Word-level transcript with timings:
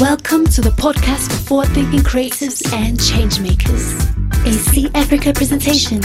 Welcome 0.00 0.44
to 0.48 0.60
the 0.60 0.74
podcast 0.76 1.30
for 1.30 1.38
forward 1.46 1.68
thinking 1.68 2.00
creatives 2.00 2.72
and 2.72 2.98
changemakers. 2.98 3.94
A 4.44 4.52
See 4.52 4.90
Africa 4.96 5.32
presentation 5.32 6.00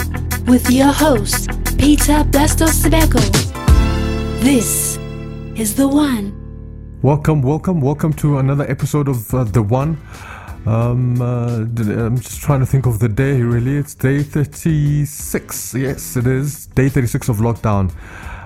with 0.46 0.70
your 0.70 0.92
host, 0.92 1.50
Peter 1.80 2.24
Blastos 2.24 2.84
Sebeko. 2.84 3.20
This 4.42 4.98
is 5.60 5.76
The 5.76 5.88
One. 5.88 7.00
Welcome, 7.02 7.42
welcome, 7.42 7.82
welcome 7.82 8.14
to 8.14 8.38
another 8.38 8.70
episode 8.70 9.08
of 9.08 9.34
uh, 9.34 9.44
The 9.46 9.64
One. 9.64 10.00
Um, 10.68 11.20
uh, 11.20 11.62
I'm 11.62 12.20
just 12.20 12.42
trying 12.42 12.60
to 12.60 12.68
think 12.68 12.86
of 12.86 13.00
the 13.00 13.10
day, 13.10 13.42
really. 13.42 13.78
It's 13.78 13.96
day 13.96 14.22
36. 14.22 15.74
Yes, 15.74 16.16
it 16.16 16.28
is. 16.28 16.68
Day 16.68 16.90
36 16.90 17.30
of 17.30 17.38
lockdown. 17.38 17.92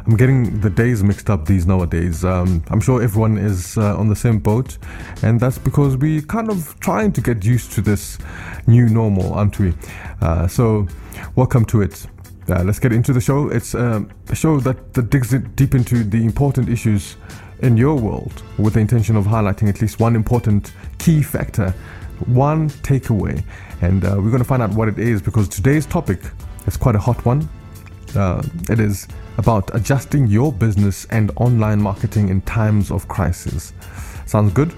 I'm 0.05 0.17
getting 0.17 0.59
the 0.61 0.69
days 0.69 1.03
mixed 1.03 1.29
up 1.29 1.45
these 1.45 1.67
nowadays. 1.67 2.25
Um, 2.25 2.63
I'm 2.69 2.81
sure 2.81 3.03
everyone 3.03 3.37
is 3.37 3.77
uh, 3.77 3.97
on 3.97 4.09
the 4.09 4.15
same 4.15 4.39
boat, 4.39 4.77
and 5.21 5.39
that's 5.39 5.59
because 5.59 5.95
we 5.95 6.21
kind 6.23 6.49
of 6.49 6.79
trying 6.79 7.11
to 7.13 7.21
get 7.21 7.45
used 7.45 7.71
to 7.73 7.81
this 7.81 8.17
new 8.65 8.89
normal, 8.89 9.33
aren't 9.33 9.59
we? 9.59 9.73
Uh, 10.21 10.47
so, 10.47 10.87
welcome 11.35 11.65
to 11.65 11.81
it. 11.81 12.07
Uh, 12.49 12.63
let's 12.63 12.79
get 12.79 12.91
into 12.91 13.13
the 13.13 13.21
show. 13.21 13.49
It's 13.49 13.75
um, 13.75 14.09
a 14.29 14.35
show 14.35 14.59
that, 14.61 14.93
that 14.95 15.11
digs 15.11 15.35
deep 15.55 15.75
into 15.75 16.03
the 16.03 16.25
important 16.25 16.67
issues 16.67 17.15
in 17.59 17.77
your 17.77 17.95
world 17.95 18.41
with 18.57 18.73
the 18.73 18.79
intention 18.79 19.15
of 19.15 19.25
highlighting 19.25 19.69
at 19.69 19.81
least 19.81 19.99
one 19.99 20.15
important 20.15 20.73
key 20.97 21.21
factor, 21.21 21.71
one 22.25 22.69
takeaway. 22.69 23.43
And 23.81 24.03
uh, 24.03 24.15
we're 24.17 24.31
going 24.31 24.39
to 24.39 24.43
find 24.43 24.63
out 24.63 24.71
what 24.71 24.87
it 24.87 24.97
is 24.97 25.21
because 25.21 25.47
today's 25.47 25.85
topic 25.85 26.21
is 26.65 26.75
quite 26.75 26.95
a 26.95 26.99
hot 26.99 27.23
one. 27.23 27.47
Uh, 28.15 28.41
it 28.69 28.79
is 28.79 29.07
about 29.37 29.73
adjusting 29.73 30.27
your 30.27 30.51
business 30.51 31.05
and 31.11 31.31
online 31.35 31.81
marketing 31.81 32.29
in 32.29 32.41
times 32.41 32.91
of 32.91 33.07
crisis. 33.07 33.73
Sounds 34.25 34.53
good? 34.53 34.73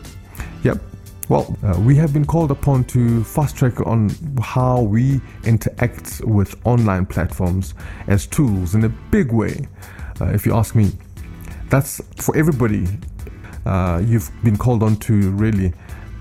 Yep. 0.64 0.82
Well, 1.30 1.58
uh, 1.64 1.80
we 1.80 1.96
have 1.96 2.14
been 2.14 2.26
called 2.26 2.52
upon 2.52 2.84
to 2.86 3.24
fast 3.24 3.56
track 3.56 3.86
on 3.88 4.12
how 4.42 4.82
we 4.82 5.22
interact 5.46 6.22
with 6.26 6.56
online 6.66 7.06
platforms 7.06 7.74
as 8.08 8.28
tools 8.28 8.76
in 8.76 8.84
a 8.84 8.90
big 8.90 9.32
way, 9.32 9.68
uh, 10.20 10.26
if 10.26 10.46
you 10.46 10.54
ask 10.54 10.76
me. 10.76 10.92
That's 11.70 12.02
for 12.18 12.36
everybody. 12.38 12.88
Uh, 13.66 14.02
you've 14.06 14.30
been 14.44 14.58
called 14.58 14.84
on 14.84 14.98
to 14.98 15.32
really 15.32 15.74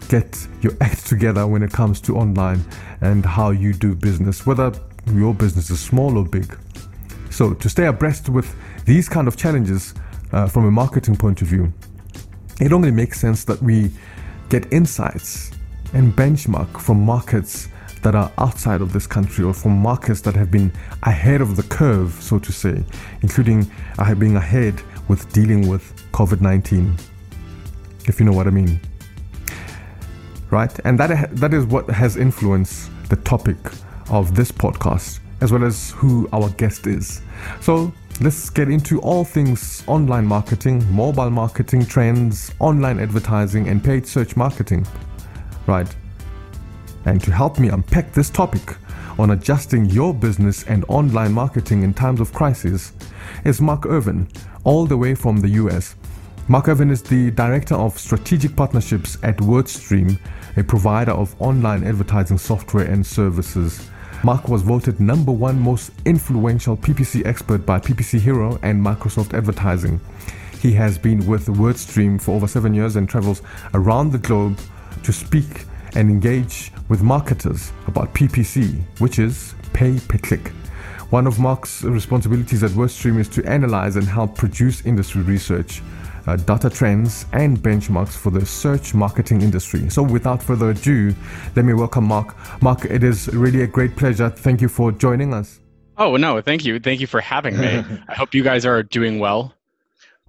get 0.08 0.47
your 0.61 0.73
act 0.81 1.06
together 1.06 1.47
when 1.47 1.62
it 1.62 1.73
comes 1.73 2.01
to 2.03 2.17
online 2.17 2.64
and 3.01 3.25
how 3.25 3.51
you 3.51 3.73
do 3.73 3.95
business, 3.95 4.47
whether 4.47 4.73
your 5.12 5.34
business 5.34 5.69
is 5.70 5.81
small 5.81 6.17
or 6.17 6.25
big. 6.25 6.56
So, 7.33 7.55
to 7.55 7.69
stay 7.70 7.86
abreast 7.86 8.28
with 8.28 8.55
these 8.84 9.08
kind 9.08 9.27
of 9.27 9.38
challenges 9.38 9.94
uh, 10.33 10.47
from 10.47 10.66
a 10.66 10.70
marketing 10.70 11.16
point 11.16 11.41
of 11.41 11.48
view, 11.48 11.72
it 12.61 12.74
only 12.74 12.91
makes 12.91 13.19
sense 13.19 13.42
that 13.44 13.61
we 13.62 13.91
get 14.50 14.70
insights 14.70 15.50
and 15.94 16.12
benchmark 16.12 16.78
from 16.78 17.00
markets 17.00 17.70
that 18.02 18.14
are 18.14 18.30
outside 18.36 18.83
of 18.83 18.92
this 18.92 19.06
country 19.06 19.44
or 19.44 19.55
from 19.55 19.72
markets 19.72 20.20
that 20.20 20.34
have 20.34 20.50
been 20.50 20.70
ahead 21.05 21.41
of 21.41 21.56
the 21.56 21.62
curve, 21.62 22.12
so 22.20 22.39
to 22.39 22.52
say, 22.52 22.84
including 23.22 23.70
uh, 23.98 24.14
being 24.14 24.36
ahead 24.36 24.83
with 25.08 25.33
dealing 25.33 25.69
with 25.69 25.94
COVID 26.12 26.42
19, 26.42 26.94
if 28.06 28.20
you 28.20 28.27
know 28.27 28.33
what 28.33 28.46
I 28.46 28.50
mean. 28.50 28.78
Right? 30.50 30.78
And 30.84 31.00
that, 31.00 31.34
that 31.34 31.55
is 31.55 31.64
what 31.64 31.89
has 31.89 32.19
influenced 32.19 32.91
the 33.08 33.17
topic 33.17 33.56
of 34.11 34.34
this 34.34 34.52
podcast 34.52 35.20
as 35.43 35.51
well 35.51 35.65
as 35.65 35.91
who 35.91 36.29
our 36.33 36.48
guest 36.51 36.87
is. 36.87 37.21
So 37.61 37.93
let's 38.21 38.48
get 38.48 38.69
into 38.69 39.01
all 39.01 39.25
things 39.25 39.83
online 39.89 40.25
marketing, 40.25 40.87
mobile 40.95 41.31
marketing 41.31 41.85
trends, 41.85 42.53
online 42.61 43.01
advertising, 43.01 43.69
and 43.69 43.83
paid 43.83 44.07
search 44.07 44.37
marketing. 44.37 44.87
Right? 45.67 45.93
And 47.07 47.20
to 47.25 47.33
help 47.33 47.59
me 47.59 47.70
unpack 47.70 48.13
this 48.13 48.31
topic 48.31 48.77
on 49.19 49.33
adjusting 49.33 49.87
your 49.87 50.15
business 50.15 50.63
and 50.65 50.85
online 50.87 51.33
marketing 51.33 51.83
in 51.83 51.92
times 51.92 52.20
of 52.20 52.33
crisis 52.33 52.92
is 53.45 53.61
Mark 53.61 53.85
Irvine, 53.85 54.29
all 54.63 54.86
the 54.86 54.97
way 54.97 55.17
from 55.17 55.39
the 55.39 55.48
US. 55.48 55.97
Mark 56.47 56.69
Irvine 56.69 56.91
is 56.91 57.02
the 57.02 57.33
Director 57.33 57.75
of 57.75 57.98
Strategic 57.98 58.55
Partnerships 58.55 59.19
at 59.25 59.39
WordStream, 59.39 60.19
a 60.57 60.63
provider 60.63 61.13
of 61.13 61.35
online 61.41 61.83
advertising 61.83 62.39
software 62.39 62.86
and 62.86 63.05
services. 63.05 63.91
Mark 64.24 64.46
was 64.48 64.62
voted 64.62 65.00
number 65.00 65.33
one 65.33 65.58
most 65.58 65.90
influential 66.05 66.77
PPC 66.77 67.27
expert 67.27 67.66
by 67.66 67.80
PPC 67.80 68.20
Hero 68.20 68.56
and 68.62 68.80
Microsoft 68.80 69.34
Advertising. 69.34 70.00
He 70.60 70.70
has 70.74 70.96
been 70.96 71.27
with 71.27 71.46
WordStream 71.46 72.22
for 72.22 72.36
over 72.36 72.46
seven 72.46 72.72
years 72.72 72.94
and 72.94 73.08
travels 73.08 73.42
around 73.74 74.12
the 74.12 74.18
globe 74.18 74.60
to 75.02 75.12
speak 75.12 75.64
and 75.96 76.08
engage 76.08 76.70
with 76.88 77.02
marketers 77.02 77.72
about 77.88 78.14
PPC, 78.14 78.80
which 79.00 79.18
is 79.18 79.56
pay 79.72 79.98
per 79.98 80.18
click. 80.18 80.52
One 81.10 81.27
of 81.27 81.40
Mark's 81.40 81.83
responsibilities 81.83 82.62
at 82.62 82.70
WordStream 82.70 83.18
is 83.18 83.28
to 83.30 83.44
analyze 83.44 83.96
and 83.96 84.06
help 84.06 84.36
produce 84.36 84.86
industry 84.86 85.22
research 85.22 85.83
uh, 86.27 86.36
data 86.36 86.70
trends 86.70 87.27
and 87.33 87.58
benchmarks 87.58 88.16
for 88.16 88.30
the 88.30 88.44
search 88.44 88.94
marketing 88.94 89.42
industry. 89.42 89.88
So, 89.90 90.02
without 90.02 90.42
further 90.42 90.70
ado, 90.70 91.14
let 91.56 91.64
me 91.64 91.74
welcome 91.74 92.05
Mark. 92.05 92.36
Mark, 92.62 92.84
it 92.84 93.02
is 93.02 93.28
really 93.28 93.62
a 93.62 93.66
great 93.66 93.96
pleasure. 93.96 94.30
Thank 94.30 94.60
you 94.60 94.68
for 94.68 94.92
joining 94.92 95.34
us. 95.34 95.60
Oh, 95.98 96.16
no, 96.16 96.40
thank 96.40 96.64
you. 96.64 96.80
Thank 96.80 97.00
you 97.00 97.06
for 97.06 97.20
having 97.20 97.58
me. 97.58 97.84
I 98.08 98.14
hope 98.14 98.34
you 98.34 98.42
guys 98.42 98.64
are 98.64 98.83
doing 98.83 99.18
well. 99.18 99.55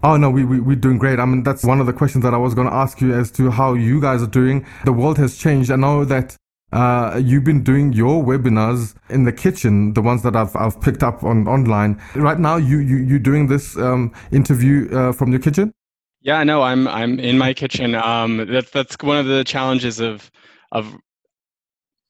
Oh 0.02 0.18
no, 0.18 0.28
we, 0.28 0.44
we 0.44 0.60
we're 0.60 0.76
doing 0.76 0.98
great. 0.98 1.18
I 1.18 1.24
mean, 1.24 1.44
that's 1.44 1.64
one 1.64 1.80
of 1.80 1.86
the 1.86 1.92
questions 1.92 2.24
that 2.24 2.34
I 2.34 2.36
was 2.36 2.52
going 2.52 2.68
to 2.68 2.74
ask 2.74 3.00
you 3.00 3.14
as 3.14 3.30
to 3.32 3.50
how 3.50 3.72
you 3.72 4.02
guys 4.02 4.22
are 4.22 4.26
doing. 4.26 4.66
The 4.84 4.92
world 4.92 5.16
has 5.16 5.38
changed. 5.38 5.70
I 5.70 5.76
know 5.76 6.04
that 6.04 6.36
uh, 6.72 7.20
you've 7.24 7.44
been 7.44 7.62
doing 7.62 7.92
your 7.94 8.22
webinars 8.22 8.94
in 9.08 9.24
the 9.24 9.32
kitchen, 9.32 9.94
the 9.94 10.02
ones 10.02 10.22
that 10.22 10.36
I've 10.36 10.54
I've 10.56 10.78
picked 10.78 11.02
up 11.02 11.24
on 11.24 11.48
online. 11.48 12.02
Right 12.16 12.38
now, 12.38 12.56
you 12.56 12.78
you 12.78 12.96
you're 12.96 13.18
doing 13.18 13.46
this 13.46 13.78
um, 13.78 14.12
interview 14.30 14.94
uh, 14.94 15.12
from 15.12 15.30
your 15.30 15.40
kitchen? 15.40 15.72
Yeah, 16.24 16.42
no, 16.42 16.62
I'm 16.62 16.88
I'm 16.88 17.20
in 17.20 17.36
my 17.36 17.52
kitchen. 17.52 17.94
Um, 17.94 18.46
that's 18.50 18.70
that's 18.70 18.96
one 19.02 19.18
of 19.18 19.26
the 19.26 19.44
challenges 19.44 20.00
of 20.00 20.30
of 20.72 20.96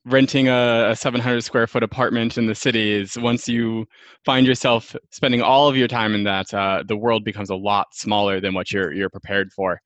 renting 0.07 0.49
a, 0.49 0.91
a 0.91 0.97
700 0.97 1.43
square 1.43 1.67
foot 1.67 1.83
apartment 1.83 2.39
in 2.39 2.47
the 2.47 2.55
city 2.55 2.93
is 2.93 3.17
once 3.17 3.49
you 3.49 3.87
find 4.25 4.47
yourself 4.47 4.95
spending 5.11 5.43
all 5.43 5.69
of 5.69 5.77
your 5.77 5.89
time 5.89 6.15
in 6.15 6.25
that, 6.25 6.53
uh, 6.53 6.85
the 6.87 6.97
world 6.97 7.25
becomes 7.25 7.51
a 7.51 7.57
lot 7.57 7.87
smaller 7.93 8.41
than 8.41 8.55
what 8.55 8.71
you're 8.71 8.93
you're 8.93 9.11
prepared 9.11 9.53
for. 9.53 9.81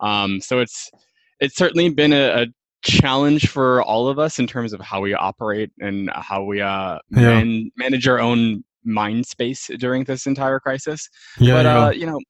Um, 0.00 0.40
so 0.40 0.60
it's 0.60 0.90
it's 1.40 1.56
certainly 1.56 1.90
been 1.90 2.12
a, 2.12 2.42
a, 2.42 2.46
challenge 2.82 3.48
for 3.48 3.82
all 3.82 4.08
of 4.08 4.18
us 4.18 4.38
in 4.38 4.46
terms 4.46 4.74
of 4.74 4.80
how 4.80 5.00
we 5.00 5.14
operate 5.14 5.70
and 5.80 6.10
how 6.14 6.44
we 6.44 6.60
uh, 6.60 6.98
yeah. 7.10 7.20
man, 7.20 7.70
manage 7.78 8.06
our 8.06 8.20
own 8.20 8.62
mind 8.84 9.24
space 9.24 9.70
during 9.78 10.04
this 10.04 10.26
entire 10.26 10.60
crisis. 10.60 11.08
Yeah, 11.38 11.54
but 11.54 11.66
uh, 11.66 11.92
you 11.94 12.04
know, 12.04 12.20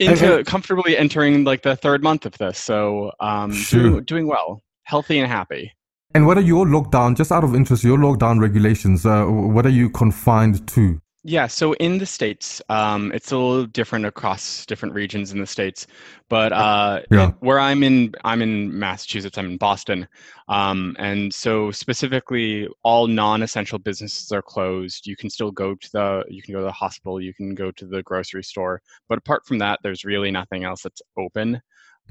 into 0.00 0.44
comfortably 0.44 0.96
entering 0.96 1.44
like 1.44 1.62
the 1.62 1.76
third 1.76 2.02
month 2.02 2.26
of 2.26 2.36
this. 2.38 2.58
So 2.58 3.12
um, 3.20 3.52
sure. 3.52 3.82
doing, 3.82 4.04
doing 4.04 4.26
well, 4.26 4.62
healthy 4.84 5.18
and 5.18 5.30
happy. 5.30 5.72
And 6.12 6.26
what 6.26 6.36
are 6.36 6.42
your 6.42 6.66
lockdown, 6.66 7.16
just 7.16 7.30
out 7.30 7.44
of 7.44 7.54
interest, 7.54 7.84
your 7.84 7.98
lockdown 7.98 8.40
regulations? 8.40 9.06
Uh, 9.06 9.26
what 9.26 9.64
are 9.64 9.70
you 9.70 9.90
confined 9.90 10.66
to? 10.68 11.00
Yeah, 11.22 11.48
so 11.48 11.74
in 11.74 11.98
the 11.98 12.06
states, 12.06 12.62
um, 12.70 13.12
it's 13.12 13.30
a 13.30 13.36
little 13.36 13.66
different 13.66 14.06
across 14.06 14.64
different 14.64 14.94
regions 14.94 15.32
in 15.32 15.38
the 15.38 15.46
states. 15.46 15.86
But 16.30 16.50
uh, 16.54 17.02
yeah. 17.10 17.32
where 17.40 17.60
I'm 17.60 17.82
in, 17.82 18.14
I'm 18.24 18.40
in 18.40 18.78
Massachusetts. 18.78 19.36
I'm 19.36 19.44
in 19.44 19.58
Boston, 19.58 20.08
um, 20.48 20.96
and 20.98 21.32
so 21.32 21.70
specifically, 21.72 22.68
all 22.84 23.06
non-essential 23.06 23.78
businesses 23.78 24.32
are 24.32 24.40
closed. 24.40 25.06
You 25.06 25.14
can 25.14 25.28
still 25.28 25.50
go 25.50 25.74
to 25.74 25.92
the, 25.92 26.24
you 26.30 26.40
can 26.40 26.54
go 26.54 26.60
to 26.60 26.66
the 26.66 26.72
hospital, 26.72 27.20
you 27.20 27.34
can 27.34 27.54
go 27.54 27.70
to 27.70 27.84
the 27.84 28.02
grocery 28.02 28.42
store, 28.42 28.80
but 29.06 29.18
apart 29.18 29.44
from 29.44 29.58
that, 29.58 29.80
there's 29.82 30.06
really 30.06 30.30
nothing 30.30 30.64
else 30.64 30.82
that's 30.82 31.02
open. 31.18 31.60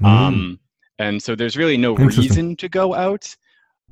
Mm. 0.00 0.06
Um, 0.06 0.60
and 1.00 1.20
so 1.20 1.34
there's 1.34 1.56
really 1.56 1.76
no 1.76 1.96
reason 1.96 2.54
to 2.56 2.68
go 2.68 2.94
out, 2.94 3.34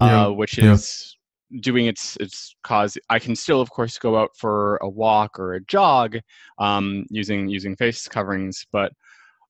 uh, 0.01 0.07
yeah. 0.07 0.27
which 0.29 0.59
is 0.59 1.18
doing 1.61 1.87
its 1.87 2.17
its 2.17 2.55
cause 2.63 2.99
i 3.09 3.19
can 3.19 3.35
still 3.35 3.61
of 3.61 3.71
course 3.71 3.99
go 3.99 4.19
out 4.19 4.31
for 4.37 4.77
a 4.83 4.89
walk 4.89 5.39
or 5.39 5.55
a 5.55 5.61
jog 5.65 6.19
um, 6.59 7.05
using 7.11 7.49
using 7.49 7.75
face 7.77 8.07
coverings 8.07 8.67
but 8.71 8.93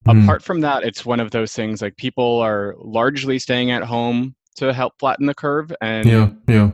mm. 0.06 0.22
apart 0.22 0.42
from 0.42 0.60
that 0.60 0.84
it's 0.84 1.04
one 1.04 1.20
of 1.20 1.30
those 1.30 1.52
things 1.52 1.82
like 1.82 1.96
people 1.96 2.40
are 2.40 2.74
largely 2.78 3.38
staying 3.38 3.70
at 3.70 3.82
home 3.82 4.34
to 4.56 4.72
help 4.72 4.92
flatten 4.98 5.26
the 5.26 5.34
curve 5.34 5.72
and 5.80 6.08
yeah 6.08 6.30
yeah 6.46 6.70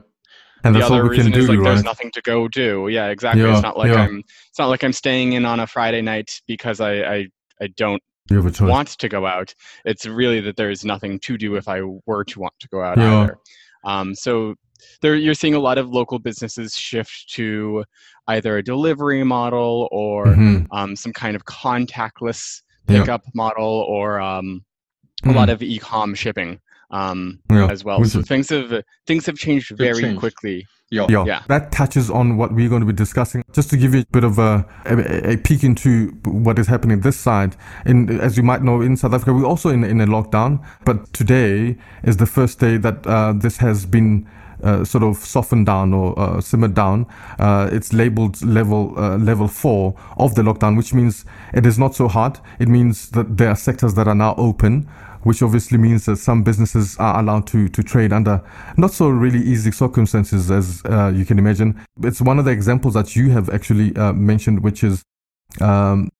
and 0.65 0.75
the 0.75 0.85
other 0.85 1.06
reason 1.06 1.31
do, 1.31 1.41
is 1.41 1.49
like 1.49 1.59
right? 1.59 1.65
there's 1.65 1.85
nothing 1.85 2.11
to 2.11 2.23
go 2.23 2.49
do 2.49 2.88
yeah 2.88 3.09
exactly 3.09 3.43
yeah, 3.43 3.53
it's 3.53 3.62
not 3.62 3.79
like 3.79 3.91
yeah. 3.91 4.00
i'm 4.03 4.23
it's 4.49 4.59
not 4.59 4.69
like 4.69 4.85
i'm 4.85 4.93
staying 4.93 5.35
in 5.35 5.44
on 5.44 5.61
a 5.61 5.67
friday 5.67 6.03
night 6.03 6.41
because 6.47 6.81
i 6.81 6.93
i, 6.93 7.26
I 7.61 7.67
don't 7.76 8.03
want 8.61 8.88
to 8.88 9.09
go 9.09 9.26
out 9.26 9.55
it's 9.85 10.06
really 10.06 10.41
that 10.41 10.56
there's 10.56 10.85
nothing 10.85 11.19
to 11.21 11.37
do 11.37 11.56
if 11.56 11.69
i 11.69 11.82
were 12.06 12.25
to 12.25 12.41
want 12.41 12.55
to 12.61 12.69
go 12.69 12.82
out 12.82 12.99
yeah. 12.99 13.21
either 13.21 13.38
um, 13.85 14.15
so 14.15 14.55
there 15.01 15.15
you're 15.15 15.35
seeing 15.35 15.55
a 15.55 15.59
lot 15.59 15.79
of 15.79 15.91
local 15.91 16.19
businesses 16.19 16.77
shift 16.77 17.31
to 17.35 17.85
either 18.29 18.57
a 18.57 18.63
delivery 18.63 19.25
model 19.25 19.89
or 19.91 20.27
mm-hmm. 20.27 20.73
um, 20.73 20.97
some 20.97 21.13
kind 21.13 21.37
of 21.37 21.45
contactless 21.45 22.63
pickup 22.87 23.23
yeah. 23.25 23.31
model 23.35 23.87
or 23.89 24.21
um, 24.21 24.65
a 25.25 25.33
lot 25.33 25.49
of 25.49 25.63
e-com 25.63 26.15
shipping 26.15 26.61
um, 26.91 27.41
yeah. 27.51 27.69
as 27.71 27.85
well. 27.85 28.05
So 28.05 28.23
things 28.23 28.51
have 28.51 28.83
things 29.07 29.27
have 29.27 29.37
changed 29.37 29.73
very 29.77 30.03
changed. 30.03 30.21
quickly. 30.21 30.67
Yeah. 30.91 31.07
yeah. 31.09 31.25
yeah, 31.25 31.43
that 31.49 31.73
touches 31.73 32.09
on 32.09 32.37
what 32.37 32.55
we're 32.55 32.69
going 32.69 32.83
to 32.83 32.87
be 32.87 32.93
discussing. 32.93 33.43
Just 33.53 33.69
to 33.71 33.77
give 33.77 33.95
you 33.95 34.03
a 34.03 34.07
bit 34.13 34.23
of 34.23 34.39
a, 34.39 34.65
a, 34.85 35.33
a, 35.33 35.37
peek 35.39 35.65
into 35.65 36.11
what 36.25 36.57
is 36.57 36.69
happening 36.69 37.01
this 37.01 37.19
side. 37.19 37.57
In 37.85 38.21
as 38.21 38.37
you 38.37 38.45
might 38.45 38.63
know, 38.63 38.81
in 38.81 38.97
South 38.97 39.13
Africa, 39.13 39.33
we're 39.33 39.47
also 39.47 39.71
in 39.71 39.83
in 39.83 40.01
a 40.01 40.07
lockdown. 40.07 40.65
But 40.85 41.13
today 41.13 41.79
is 42.05 42.19
the 42.19 42.27
first 42.27 42.61
day 42.61 42.77
that 42.77 43.05
uh, 43.07 43.33
this 43.33 43.57
has 43.57 43.87
been 43.87 44.29
uh, 44.64 44.84
sort 44.84 45.05
of 45.05 45.16
softened 45.19 45.66
down 45.66 45.93
or 45.93 46.19
uh, 46.19 46.40
simmered 46.40 46.75
down. 46.75 47.06
Uh, 47.38 47.69
it's 47.72 47.93
labeled 47.93 48.43
level 48.43 48.94
uh, 48.99 49.16
level 49.19 49.49
four 49.49 49.94
of 50.19 50.34
the 50.34 50.43
lockdown, 50.43 50.76
which 50.76 50.94
means 50.94 51.25
it 51.52 51.66
is 51.66 51.78
not 51.78 51.94
so 51.94 52.08
hard. 52.08 52.38
It 52.58 52.69
means 52.69 53.11
that 53.11 53.37
there 53.37 53.50
are 53.50 53.56
sectors 53.56 53.94
that 53.94 54.08
are 54.08 54.14
now 54.14 54.34
open, 54.37 54.88
which 55.22 55.43
obviously 55.43 55.78
means 55.78 56.06
that 56.06 56.16
some 56.16 56.43
businesses 56.43 56.96
are 56.99 57.20
allowed 57.20 57.46
to 57.49 57.69
to 57.69 57.82
trade 57.82 58.12
under 58.12 58.43
not 58.76 58.90
so 58.90 59.08
really 59.08 59.40
easy 59.40 59.70
circumstances 59.70 60.50
as 60.50 60.82
uh, 60.87 61.12
you 61.14 61.25
can 61.25 61.38
imagine. 61.38 61.81
It's 62.02 62.20
one 62.20 62.38
of 62.38 62.44
the 62.44 62.50
examples 62.50 62.94
that 62.94 63.14
you 63.14 63.31
have 63.31 63.50
actually 63.50 63.94
uh, 63.96 64.12
mentioned, 64.12 64.62
which 64.62 64.82
is 64.82 65.02
um, 65.61 66.11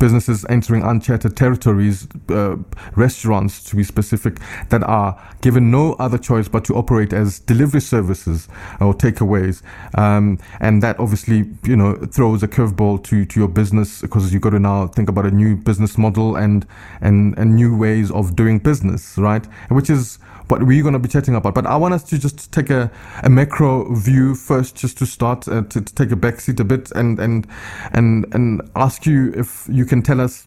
businesses 0.00 0.44
entering 0.48 0.82
uncharted 0.82 1.36
territories, 1.36 2.08
uh, 2.28 2.56
restaurants 2.96 3.62
to 3.62 3.76
be 3.76 3.84
specific, 3.84 4.38
that 4.70 4.82
are 4.82 5.16
given 5.40 5.70
no 5.70 5.92
other 5.94 6.18
choice 6.18 6.48
but 6.48 6.64
to 6.64 6.74
operate 6.74 7.12
as 7.12 7.38
delivery 7.38 7.80
services 7.80 8.48
or 8.80 8.92
takeaways. 8.92 9.62
Um, 9.96 10.40
and 10.58 10.82
that 10.82 10.98
obviously, 10.98 11.48
you 11.62 11.76
know, 11.76 11.94
throws 11.94 12.42
a 12.42 12.48
curveball 12.48 13.04
to, 13.04 13.24
to 13.24 13.38
your 13.38 13.48
business 13.48 14.00
because 14.00 14.32
you've 14.32 14.42
got 14.42 14.50
to 14.50 14.58
now 14.58 14.88
think 14.88 15.08
about 15.08 15.26
a 15.26 15.30
new 15.30 15.54
business 15.54 15.96
model 15.96 16.34
and, 16.34 16.66
and, 17.00 17.38
and 17.38 17.54
new 17.54 17.76
ways 17.76 18.10
of 18.10 18.34
doing 18.34 18.58
business, 18.58 19.16
right? 19.16 19.46
Which 19.68 19.90
is 19.90 20.18
what 20.48 20.62
we're 20.62 20.82
going 20.82 20.92
to 20.92 20.98
be 20.98 21.08
chatting 21.08 21.34
about. 21.34 21.54
But 21.54 21.66
I 21.66 21.76
want 21.76 21.94
us 21.94 22.02
to 22.04 22.18
just 22.18 22.52
take 22.52 22.70
a, 22.70 22.90
a 23.22 23.30
macro 23.30 23.94
view 23.94 24.34
first, 24.34 24.76
just 24.76 24.98
to 24.98 25.06
start 25.06 25.48
uh, 25.48 25.62
to, 25.62 25.80
to, 25.80 25.94
take 25.94 26.10
a 26.10 26.16
backseat 26.16 26.60
a 26.60 26.64
bit 26.64 26.90
and 26.92 27.18
and 27.18 27.46
and 27.92 28.26
and 28.34 28.60
ask 28.76 29.06
you 29.06 29.32
if 29.34 29.66
you 29.70 29.83
can 29.84 30.02
tell 30.02 30.20
us. 30.20 30.44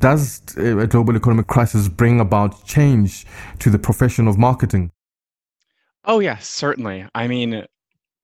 Does 0.00 0.42
a 0.56 0.86
global 0.86 1.16
economic 1.16 1.48
crisis 1.48 1.88
bring 1.88 2.20
about 2.20 2.64
change 2.64 3.26
to 3.58 3.68
the 3.68 3.80
profession 3.80 4.28
of 4.28 4.38
marketing? 4.38 4.92
Oh 6.04 6.20
yes, 6.20 6.46
certainly. 6.46 7.04
I 7.16 7.26
mean, 7.26 7.66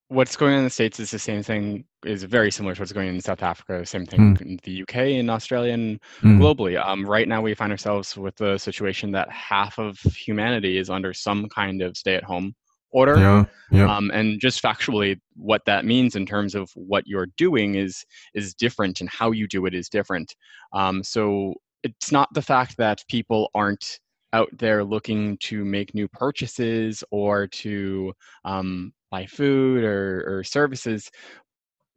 what's 0.09 0.37
going 0.37 0.53
on 0.53 0.59
in 0.59 0.65
the 0.65 0.71
states 0.71 1.01
is 1.01 1.11
the 1.11 1.19
same 1.19 1.43
thing 1.43 1.85
is 2.05 2.23
very 2.23 2.51
similar 2.51 2.75
to 2.75 2.81
what's 2.81 2.93
going 2.93 3.09
on 3.09 3.15
in 3.15 3.21
south 3.21 3.43
africa 3.43 3.85
same 3.87 4.05
thing 4.05 4.37
mm. 4.37 4.41
in 4.43 4.61
the 4.63 4.83
uk 4.83 4.95
and 4.95 5.31
australia 5.31 5.73
and 5.73 6.01
mm. 6.21 6.39
globally 6.39 6.83
um, 6.85 7.05
right 7.07 7.27
now 7.27 7.41
we 7.41 7.55
find 7.55 7.73
ourselves 7.73 8.17
with 8.17 8.37
the 8.37 8.59
situation 8.59 9.11
that 9.11 9.31
half 9.31 9.79
of 9.79 9.99
humanity 10.01 10.77
is 10.77 10.91
under 10.91 11.13
some 11.15 11.49
kind 11.49 11.81
of 11.83 11.97
stay-at-home 11.97 12.55
order 12.95 13.19
yeah, 13.19 13.45
yeah. 13.71 13.95
Um, 13.95 14.11
and 14.13 14.41
just 14.41 14.63
factually 14.63 15.21
what 15.37 15.63
that 15.67 15.85
means 15.85 16.17
in 16.17 16.25
terms 16.25 16.55
of 16.55 16.71
what 16.75 17.07
you're 17.07 17.29
doing 17.37 17.75
is 17.75 18.05
is 18.33 18.55
different 18.55 19.01
and 19.01 19.11
how 19.11 19.33
you 19.33 19.47
do 19.47 19.67
it 19.67 19.75
is 19.75 19.89
different 19.89 20.35
um, 20.73 21.03
so 21.03 21.55
it's 21.83 22.11
not 22.11 22.33
the 22.33 22.43
fact 22.43 22.77
that 22.79 23.05
people 23.09 23.51
aren't 23.55 24.01
out 24.33 24.49
there 24.59 24.83
looking 24.83 25.37
to 25.39 25.65
make 25.65 25.95
new 25.95 26.09
purchases 26.09 27.05
or 27.11 27.47
to 27.47 28.13
um, 28.45 28.93
buy 29.11 29.27
food 29.27 29.85
or, 29.85 30.39
or 30.39 30.43
services 30.43 31.11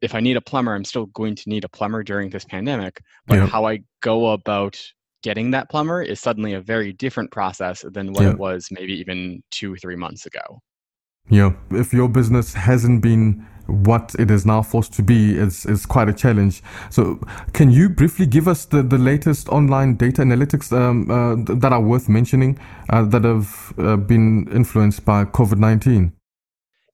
if 0.01 0.13
I 0.13 0.19
need 0.19 0.37
a 0.37 0.41
plumber, 0.41 0.75
I'm 0.75 0.85
still 0.85 1.07
going 1.07 1.35
to 1.35 1.49
need 1.49 1.63
a 1.63 1.69
plumber 1.69 2.03
during 2.03 2.29
this 2.29 2.45
pandemic. 2.45 3.01
But 3.25 3.39
yep. 3.39 3.49
how 3.49 3.65
I 3.65 3.79
go 4.01 4.27
about 4.27 4.79
getting 5.23 5.51
that 5.51 5.69
plumber 5.69 6.01
is 6.01 6.19
suddenly 6.19 6.53
a 6.53 6.61
very 6.61 6.93
different 6.93 7.31
process 7.31 7.83
than 7.91 8.13
what 8.13 8.23
yep. 8.23 8.33
it 8.33 8.39
was 8.39 8.67
maybe 8.71 8.93
even 8.93 9.41
two, 9.51 9.75
three 9.77 9.95
months 9.95 10.25
ago. 10.25 10.59
Yeah. 11.29 11.53
If 11.71 11.93
your 11.93 12.09
business 12.09 12.53
hasn't 12.53 13.01
been 13.01 13.45
what 13.67 14.15
it 14.17 14.31
is 14.31 14.45
now 14.45 14.61
forced 14.61 14.93
to 14.93 15.03
be, 15.03 15.37
is, 15.37 15.65
is 15.65 15.85
quite 15.85 16.07
a 16.07 16.13
challenge. 16.13 16.63
So, 16.89 17.19
can 17.53 17.69
you 17.69 17.89
briefly 17.89 18.25
give 18.25 18.47
us 18.47 18.65
the, 18.65 18.81
the 18.81 18.97
latest 18.97 19.49
online 19.49 19.95
data 19.95 20.21
analytics 20.21 20.71
um, 20.71 21.11
uh, 21.11 21.35
that 21.55 21.73
are 21.73 21.81
worth 21.81 22.07
mentioning 22.07 22.57
uh, 22.89 23.03
that 23.05 23.25
have 23.25 23.73
uh, 23.77 23.97
been 23.97 24.47
influenced 24.53 25.03
by 25.03 25.25
COVID 25.25 25.59
19? 25.59 26.13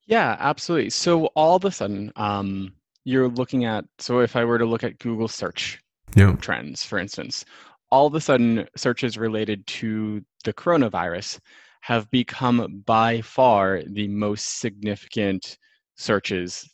Yeah, 0.08 0.36
absolutely. 0.40 0.90
So 0.90 1.28
all 1.28 1.56
of 1.56 1.66
a 1.66 1.72
sudden, 1.72 2.12
um, 2.16 2.74
you're 3.06 3.30
looking 3.30 3.66
at. 3.66 3.86
So 4.00 4.20
if 4.20 4.36
I 4.36 4.44
were 4.44 4.58
to 4.58 4.66
look 4.66 4.84
at 4.84 5.00
Google 5.00 5.28
search 5.28 5.80
yeah. 6.16 6.34
trends, 6.34 6.84
for 6.84 6.98
instance, 6.98 7.46
all 7.92 8.08
of 8.08 8.16
a 8.16 8.22
sudden 8.22 8.68
searches 8.76 9.18
related 9.18 9.66
to 9.68 10.24
the 10.44 10.54
coronavirus 10.54 11.40
have 11.84 12.10
become 12.12 12.82
by 12.86 13.20
far 13.20 13.82
the 13.86 14.08
most 14.08 14.62
significant 14.62 15.58
searches 15.96 16.66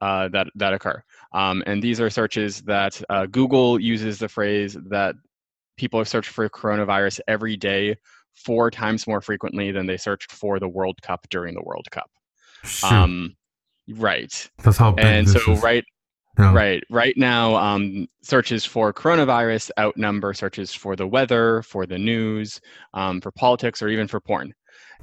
uh, 0.00 0.26
that 0.28 0.46
that 0.54 0.72
occur. 0.72 1.02
Um, 1.34 1.62
and 1.66 1.82
these 1.82 2.00
are 2.00 2.08
searches 2.08 2.62
that 2.62 3.02
uh, 3.10 3.26
Google 3.26 3.78
uses 3.78 4.18
the 4.18 4.30
phrase 4.30 4.74
that 4.88 5.16
people 5.76 6.00
have 6.00 6.08
searched 6.08 6.30
for 6.30 6.48
coronavirus 6.48 7.20
every 7.28 7.58
day 7.58 7.94
four 8.34 8.70
times 8.70 9.06
more 9.06 9.20
frequently 9.20 9.70
than 9.70 9.84
they 9.84 9.98
searched 9.98 10.32
for 10.32 10.58
the 10.58 10.68
World 10.68 10.96
Cup 11.02 11.26
during 11.28 11.54
the 11.54 11.62
World 11.62 11.86
Cup. 11.90 12.10
Um, 12.82 13.36
right. 13.90 14.50
That's 14.64 14.78
how 14.78 14.94
And 14.94 15.28
so 15.28 15.52
is. 15.52 15.62
right, 15.62 15.84
yeah. 16.38 16.54
right, 16.54 16.82
right 16.90 17.16
now, 17.16 17.56
um, 17.56 18.06
searches 18.22 18.64
for 18.64 18.92
coronavirus 18.92 19.70
outnumber 19.78 20.32
searches 20.34 20.72
for 20.72 20.96
the 20.96 21.06
weather, 21.06 21.62
for 21.62 21.86
the 21.86 21.98
news, 21.98 22.60
um, 22.94 23.20
for 23.20 23.30
politics, 23.32 23.82
or 23.82 23.88
even 23.88 24.08
for 24.08 24.20
porn. 24.20 24.54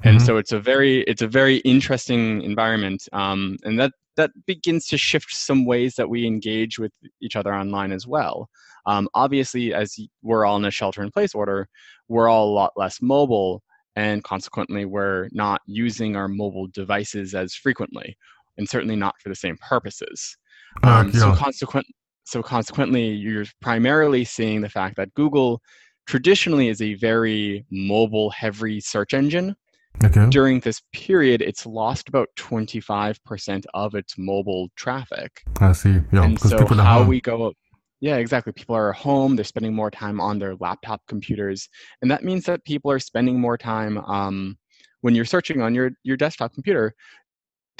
And 0.02 0.16
mm-hmm. 0.16 0.26
so 0.26 0.38
it's 0.38 0.52
a 0.52 0.60
very 0.60 1.02
it's 1.02 1.22
a 1.22 1.28
very 1.28 1.58
interesting 1.58 2.42
environment, 2.42 3.06
um, 3.12 3.58
and 3.64 3.78
that 3.78 3.92
that 4.16 4.30
begins 4.46 4.86
to 4.88 4.98
shift 4.98 5.32
some 5.32 5.64
ways 5.64 5.94
that 5.96 6.08
we 6.08 6.26
engage 6.26 6.78
with 6.78 6.92
each 7.20 7.36
other 7.36 7.54
online 7.54 7.92
as 7.92 8.06
well. 8.06 8.48
Um, 8.86 9.08
obviously, 9.14 9.74
as 9.74 9.96
we're 10.22 10.46
all 10.46 10.56
in 10.56 10.64
a 10.64 10.70
shelter-in-place 10.70 11.34
order, 11.34 11.68
we're 12.08 12.28
all 12.28 12.48
a 12.48 12.52
lot 12.52 12.72
less 12.76 13.00
mobile, 13.02 13.62
and 13.94 14.24
consequently 14.24 14.84
we're 14.84 15.28
not 15.32 15.60
using 15.66 16.16
our 16.16 16.28
mobile 16.28 16.66
devices 16.68 17.34
as 17.34 17.54
frequently 17.54 18.16
and 18.58 18.68
certainly 18.68 18.96
not 18.96 19.14
for 19.20 19.28
the 19.28 19.34
same 19.34 19.56
purposes 19.58 20.36
uh, 20.82 20.88
um, 20.88 21.10
yeah. 21.12 21.20
so 21.20 21.34
consequent 21.34 21.86
so 22.24 22.42
consequently 22.42 23.08
you're 23.08 23.44
primarily 23.60 24.24
seeing 24.24 24.60
the 24.60 24.68
fact 24.68 24.96
that 24.96 25.12
google 25.14 25.60
traditionally 26.06 26.68
is 26.68 26.82
a 26.82 26.94
very 26.94 27.64
mobile 27.70 28.30
heavy 28.30 28.80
search 28.80 29.14
engine 29.14 29.54
okay. 30.04 30.28
during 30.30 30.60
this 30.60 30.82
period 30.92 31.40
it's 31.42 31.66
lost 31.66 32.08
about 32.08 32.28
25% 32.36 33.64
of 33.74 33.94
its 33.94 34.16
mobile 34.18 34.68
traffic 34.76 35.42
i 35.60 35.72
see 35.72 36.00
yeah 36.12 36.24
and 36.24 36.40
so 36.40 36.66
how 36.66 37.02
we 37.02 37.20
go 37.20 37.52
yeah, 38.00 38.16
exactly. 38.16 38.52
People 38.52 38.74
are 38.76 38.90
at 38.90 38.96
home, 38.96 39.36
they're 39.36 39.44
spending 39.44 39.74
more 39.74 39.90
time 39.90 40.20
on 40.20 40.38
their 40.38 40.56
laptop 40.56 41.02
computers. 41.06 41.68
And 42.00 42.10
that 42.10 42.24
means 42.24 42.44
that 42.44 42.64
people 42.64 42.90
are 42.90 42.98
spending 42.98 43.38
more 43.38 43.58
time 43.58 43.98
um, 43.98 44.56
when 45.02 45.14
you're 45.14 45.26
searching 45.26 45.60
on 45.60 45.74
your, 45.74 45.90
your 46.02 46.16
desktop 46.16 46.54
computer. 46.54 46.94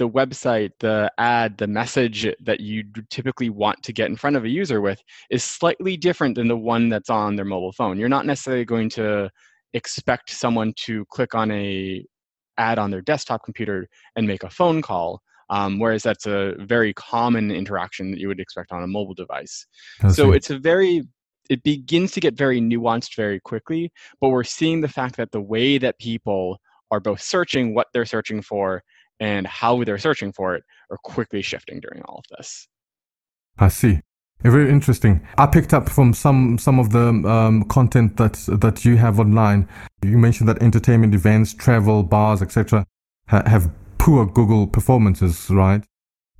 The 0.01 0.09
website, 0.09 0.71
the 0.81 1.13
ad, 1.19 1.59
the 1.59 1.67
message 1.67 2.27
that 2.41 2.61
you 2.61 2.85
typically 3.11 3.51
want 3.51 3.83
to 3.83 3.93
get 3.93 4.09
in 4.09 4.17
front 4.17 4.35
of 4.35 4.45
a 4.45 4.49
user 4.49 4.81
with 4.81 4.99
is 5.29 5.45
slightly 5.45 5.99
different 5.99 6.37
than 6.37 6.49
the 6.49 6.57
one 6.57 6.89
that's 6.89 7.11
on 7.11 7.37
their 7.37 7.45
mobile 7.45 7.73
phone. 7.73 7.99
You're 7.99 8.09
not 8.09 8.25
necessarily 8.25 8.65
going 8.65 8.89
to 8.91 9.29
expect 9.75 10.31
someone 10.31 10.73
to 10.87 11.05
click 11.11 11.35
on 11.35 11.51
a 11.51 12.03
ad 12.57 12.79
on 12.79 12.91
their 12.91 13.03
desktop 13.03 13.45
computer 13.45 13.87
and 14.17 14.27
make 14.27 14.43
a 14.43 14.49
phone 14.49 14.81
call 14.81 15.21
um, 15.51 15.79
whereas 15.79 16.03
that's 16.03 16.27
a 16.27 16.55
very 16.61 16.95
common 16.95 17.51
interaction 17.51 18.11
that 18.11 18.21
you 18.21 18.29
would 18.29 18.41
expect 18.41 18.73
on 18.73 18.83
a 18.83 18.87
mobile 18.87 19.15
device. 19.15 19.67
so 20.13 20.33
it's 20.33 20.49
a 20.49 20.59
very 20.59 21.03
it 21.51 21.63
begins 21.65 22.13
to 22.13 22.21
get 22.21 22.35
very 22.35 22.61
nuanced 22.61 23.17
very 23.17 23.41
quickly, 23.41 23.93
but 24.21 24.29
we're 24.29 24.45
seeing 24.45 24.81
the 24.81 24.89
fact 24.89 25.17
that 25.17 25.33
the 25.33 25.41
way 25.41 25.77
that 25.79 25.99
people 25.99 26.59
are 26.93 27.01
both 27.01 27.21
searching 27.21 27.75
what 27.75 27.89
they're 27.93 28.07
searching 28.07 28.41
for 28.41 28.83
and 29.21 29.47
how 29.47 29.83
they're 29.85 29.99
searching 29.99 30.33
for 30.33 30.55
it 30.55 30.65
are 30.91 30.99
quickly 31.05 31.43
shifting 31.43 31.81
during 31.81 32.03
all 32.03 32.19
of 32.19 32.37
this. 32.37 32.69
I 33.59 33.69
see. 33.69 34.01
Very 34.43 34.71
interesting. 34.71 35.21
I 35.37 35.47
picked 35.47 35.75
up 35.75 35.91
from 35.91 36.15
some 36.15 36.57
some 36.57 36.79
of 36.79 36.93
the 36.93 37.09
um, 37.09 37.65
content 37.65 38.17
that 38.17 38.35
that 38.61 38.85
you 38.87 38.97
have 38.97 39.21
online. 39.21 39.69
You 40.03 40.17
mentioned 40.17 40.49
that 40.49 40.63
entertainment 40.63 41.15
events, 41.15 41.53
travel, 41.53 42.03
bars, 42.03 42.41
etc., 42.41 42.87
ha- 43.29 43.43
have 43.47 43.71
poor 43.99 44.25
Google 44.25 44.67
performances, 44.67 45.51
right? 45.51 45.85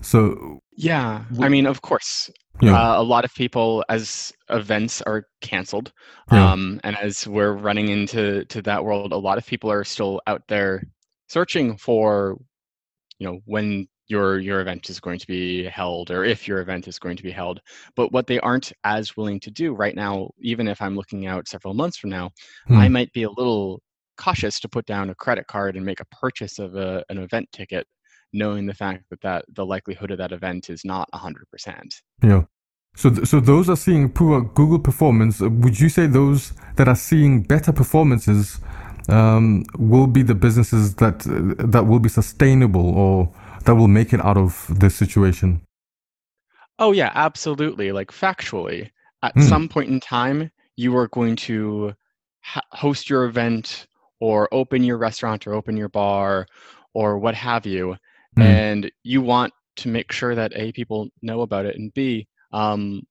So 0.01 0.61
yeah, 0.77 1.25
I 1.41 1.51
mean, 1.51 1.67
of 1.67 1.83
course, 1.83 2.31
yeah. 2.63 2.73
Uh, 2.73 3.01
a 3.01 3.03
lot 3.03 3.25
of 3.25 3.35
people 3.35 3.85
as 3.89 4.33
events 4.49 5.03
are 5.03 5.27
canceled, 5.41 5.93
yeah. 6.33 6.53
um, 6.53 6.81
and 6.85 6.97
as 6.97 7.27
we're 7.27 7.53
running 7.53 7.89
into 7.89 8.45
to 8.47 8.63
that 8.63 8.85
world, 8.85 9.13
a 9.13 9.17
lot 9.17 9.39
of 9.39 9.47
people 9.47 9.71
are 9.71 9.85
still 9.85 10.21
out 10.27 10.43
there 10.49 10.83
searching 11.29 11.77
for, 11.77 12.39
you 13.21 13.27
know, 13.27 13.39
when 13.45 13.87
your 14.11 14.39
your 14.41 14.61
event 14.61 14.91
is 14.91 14.99
going 14.99 15.19
to 15.19 15.27
be 15.27 15.65
held 15.65 16.11
or 16.11 16.25
if 16.25 16.49
your 16.49 16.61
event 16.61 16.89
is 16.89 16.99
going 16.99 17.17
to 17.17 17.23
be 17.23 17.31
held 17.31 17.61
but 17.95 18.11
what 18.13 18.27
they 18.27 18.41
aren't 18.41 18.73
as 18.83 19.17
willing 19.17 19.39
to 19.39 19.53
do 19.53 19.73
right 19.73 19.95
now 19.95 20.29
even 20.41 20.67
if 20.67 20.83
i'm 20.83 20.97
looking 20.97 21.27
out 21.27 21.47
several 21.47 21.73
months 21.73 21.97
from 21.97 22.11
now 22.11 22.29
hmm. 22.67 22.77
i 22.77 22.89
might 22.89 23.13
be 23.13 23.23
a 23.23 23.31
little 23.31 23.81
cautious 24.19 24.59
to 24.59 24.69
put 24.69 24.85
down 24.85 25.11
a 25.11 25.15
credit 25.15 25.47
card 25.47 25.77
and 25.77 25.87
make 25.87 26.01
a 26.01 26.17
purchase 26.21 26.59
of 26.59 26.75
a, 26.75 27.05
an 27.09 27.19
event 27.19 27.49
ticket 27.53 27.87
knowing 28.33 28.67
the 28.67 28.75
fact 28.75 29.05
that, 29.11 29.21
that 29.23 29.45
the 29.55 29.65
likelihood 29.65 30.11
of 30.11 30.19
that 30.19 30.33
event 30.33 30.69
is 30.69 30.85
not 30.85 31.09
100% 31.15 31.37
yeah 32.25 32.43
so, 32.97 33.09
th- 33.09 33.29
so 33.29 33.39
those 33.39 33.71
are 33.71 33.77
seeing 33.77 34.11
poor 34.11 34.43
Google 34.43 34.81
performance. 34.81 35.41
Would 35.41 35.79
you 35.79 35.89
say 35.89 36.07
those 36.07 36.53
that 36.75 36.89
are 36.89 36.97
seeing 36.97 37.43
better 37.43 37.73
performances 37.73 38.61
um, 39.11 39.65
will 39.79 40.07
be 40.07 40.23
the 40.23 40.35
businesses 40.35 40.95
that 40.97 41.21
that 41.59 41.87
will 41.87 42.01
be 42.01 42.09
sustainable 42.09 42.97
or 42.97 43.33
that 43.65 43.75
will 43.75 43.89
make 43.89 44.13
it 44.13 44.21
out 44.21 44.37
of 44.37 44.67
this 44.69 44.95
situation? 44.95 45.63
Oh 46.79 46.93
yeah, 46.93 47.13
absolutely. 47.15 47.93
Like 47.93 48.11
factually, 48.11 48.91
at 49.23 49.35
mm. 49.35 49.49
some 49.49 49.69
point 49.69 49.91
in 49.91 50.01
time, 50.01 50.51
you 50.77 50.97
are 50.97 51.09
going 51.09 51.37
to 51.37 51.95
ha- 52.43 52.63
host 52.71 53.11
your 53.11 53.25
event 53.25 53.87
or 54.21 54.49
open 54.53 54.83
your 54.83 54.99
restaurant 54.99 55.47
or 55.47 55.55
open 55.55 55.77
your 55.77 55.89
bar 55.89 56.47
or 56.95 57.19
what 57.19 57.35
have 57.35 57.67
you, 57.67 57.97
mm. 58.39 58.43
and 58.43 58.91
you 59.03 59.21
want 59.21 59.53
to 59.77 59.89
make 59.89 60.13
sure 60.13 60.35
that 60.35 60.53
a 60.55 60.73
people 60.73 61.09
know 61.23 61.41
about 61.43 61.65
it 61.65 61.77
and 61.77 61.93
b 61.95 62.27
um, 62.53 63.03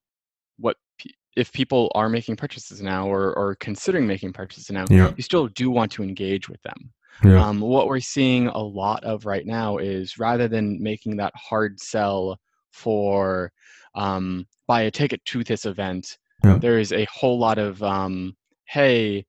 if 1.36 1.52
people 1.52 1.92
are 1.96 2.10
making 2.10 2.36
purchases 2.36 2.82
now 2.82 3.08
or, 3.08 3.34
or 3.34 3.56
considering 3.56 4.08
making 4.08 4.34
purchases 4.34 4.72
now, 4.72 4.86
yeah. 4.90 5.12
you 5.16 5.24
still 5.24 5.48
do 5.48 5.70
want 5.70 5.92
to 5.94 6.04
engage 6.04 6.50
with 6.50 6.62
them. 6.64 6.92
Yeah. 7.24 7.46
Um, 7.46 7.60
what 7.60 7.88
we're 7.88 8.00
seeing 8.00 8.48
a 8.48 8.58
lot 8.58 9.04
of 9.04 9.26
right 9.26 9.46
now 9.46 9.78
is 9.78 10.18
rather 10.18 10.48
than 10.48 10.82
making 10.82 11.18
that 11.18 11.34
hard 11.36 11.80
sell 11.80 12.40
for 12.72 13.52
um, 13.96 14.48
buy 14.68 14.84
a 14.84 14.92
ticket 14.92 15.24
to 15.26 15.44
this 15.44 15.66
event, 15.66 16.18
yeah. 16.44 16.58
there 16.58 16.80
is 16.80 16.94
a 16.94 17.06
whole 17.06 17.38
lot 17.38 17.58
of 17.58 17.82
um, 17.84 18.36
hey, 18.66 19.26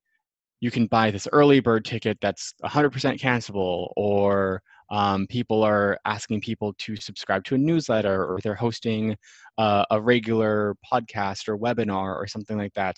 you 0.60 0.70
can 0.70 0.86
buy 0.86 1.10
this 1.10 1.26
early 1.32 1.60
bird 1.60 1.84
ticket 1.84 2.18
that's 2.20 2.54
100% 2.62 3.18
cancelable, 3.18 3.92
or 3.96 4.62
um, 4.90 5.26
people 5.28 5.62
are 5.62 5.98
asking 6.04 6.40
people 6.40 6.74
to 6.78 6.96
subscribe 6.96 7.44
to 7.44 7.54
a 7.54 7.58
newsletter, 7.58 8.24
or 8.24 8.38
they're 8.42 8.54
hosting 8.54 9.16
uh, 9.58 9.84
a 9.90 10.00
regular 10.00 10.74
podcast 10.90 11.48
or 11.48 11.56
webinar 11.56 12.16
or 12.16 12.26
something 12.26 12.58
like 12.58 12.74
that 12.74 12.96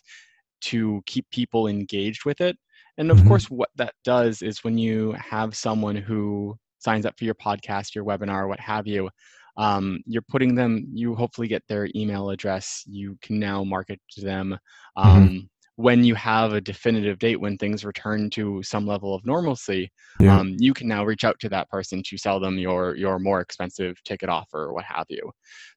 to 0.63 1.03
keep 1.07 1.29
people 1.31 1.67
engaged 1.67 2.25
with 2.25 2.41
it. 2.41 2.57
And 2.99 3.11
of 3.11 3.19
mm-hmm. 3.19 3.29
course, 3.29 3.47
what 3.47 3.71
that 3.77 3.95
does 4.05 4.43
is 4.43 4.65
when 4.65 4.79
you 4.79 5.13
have 5.13 5.55
someone 5.55 5.97
who 5.97 6.57
signs 6.79 7.07
up 7.07 7.19
for 7.19 7.25
your 7.25 7.35
podcast, 7.35 7.95
your 7.95 8.05
webinar, 8.05 8.49
what 8.49 8.61
have 8.61 8.87
you, 8.87 9.11
um, 9.57 10.01
you're 10.07 10.23
putting 10.23 10.55
them, 10.55 10.87
you 10.93 11.15
hopefully 11.15 11.49
get 11.49 11.63
their 11.69 11.89
email 11.95 12.31
address. 12.31 12.85
You 12.87 13.19
can 13.23 13.39
now 13.39 13.65
market 13.65 14.01
to 14.13 14.23
them. 14.23 14.59
Mm-hmm. 14.97 15.09
Um, 15.09 15.29
mm-hmm 15.29 15.39
when 15.83 16.05
you 16.05 16.15
have 16.15 16.53
a 16.53 16.61
definitive 16.61 17.19
date 17.19 17.41
when 17.41 17.59
things 17.59 17.85
return 17.85 18.31
to 18.31 18.63
some 18.63 18.87
level 18.87 19.15
of 19.17 19.27
normalcy 19.27 19.91
yeah. 20.21 20.39
um, 20.39 20.55
you 20.59 20.73
can 20.73 20.87
now 20.87 21.05
reach 21.05 21.25
out 21.25 21.37
to 21.41 21.49
that 21.49 21.69
person 21.71 22.01
to 22.07 22.17
sell 22.17 22.39
them 22.39 22.57
your 22.57 22.95
your 22.95 23.19
more 23.19 23.41
expensive 23.41 23.97
ticket 24.05 24.29
offer 24.29 24.67
or 24.67 24.73
what 24.75 24.85
have 24.85 25.07
you 25.09 25.29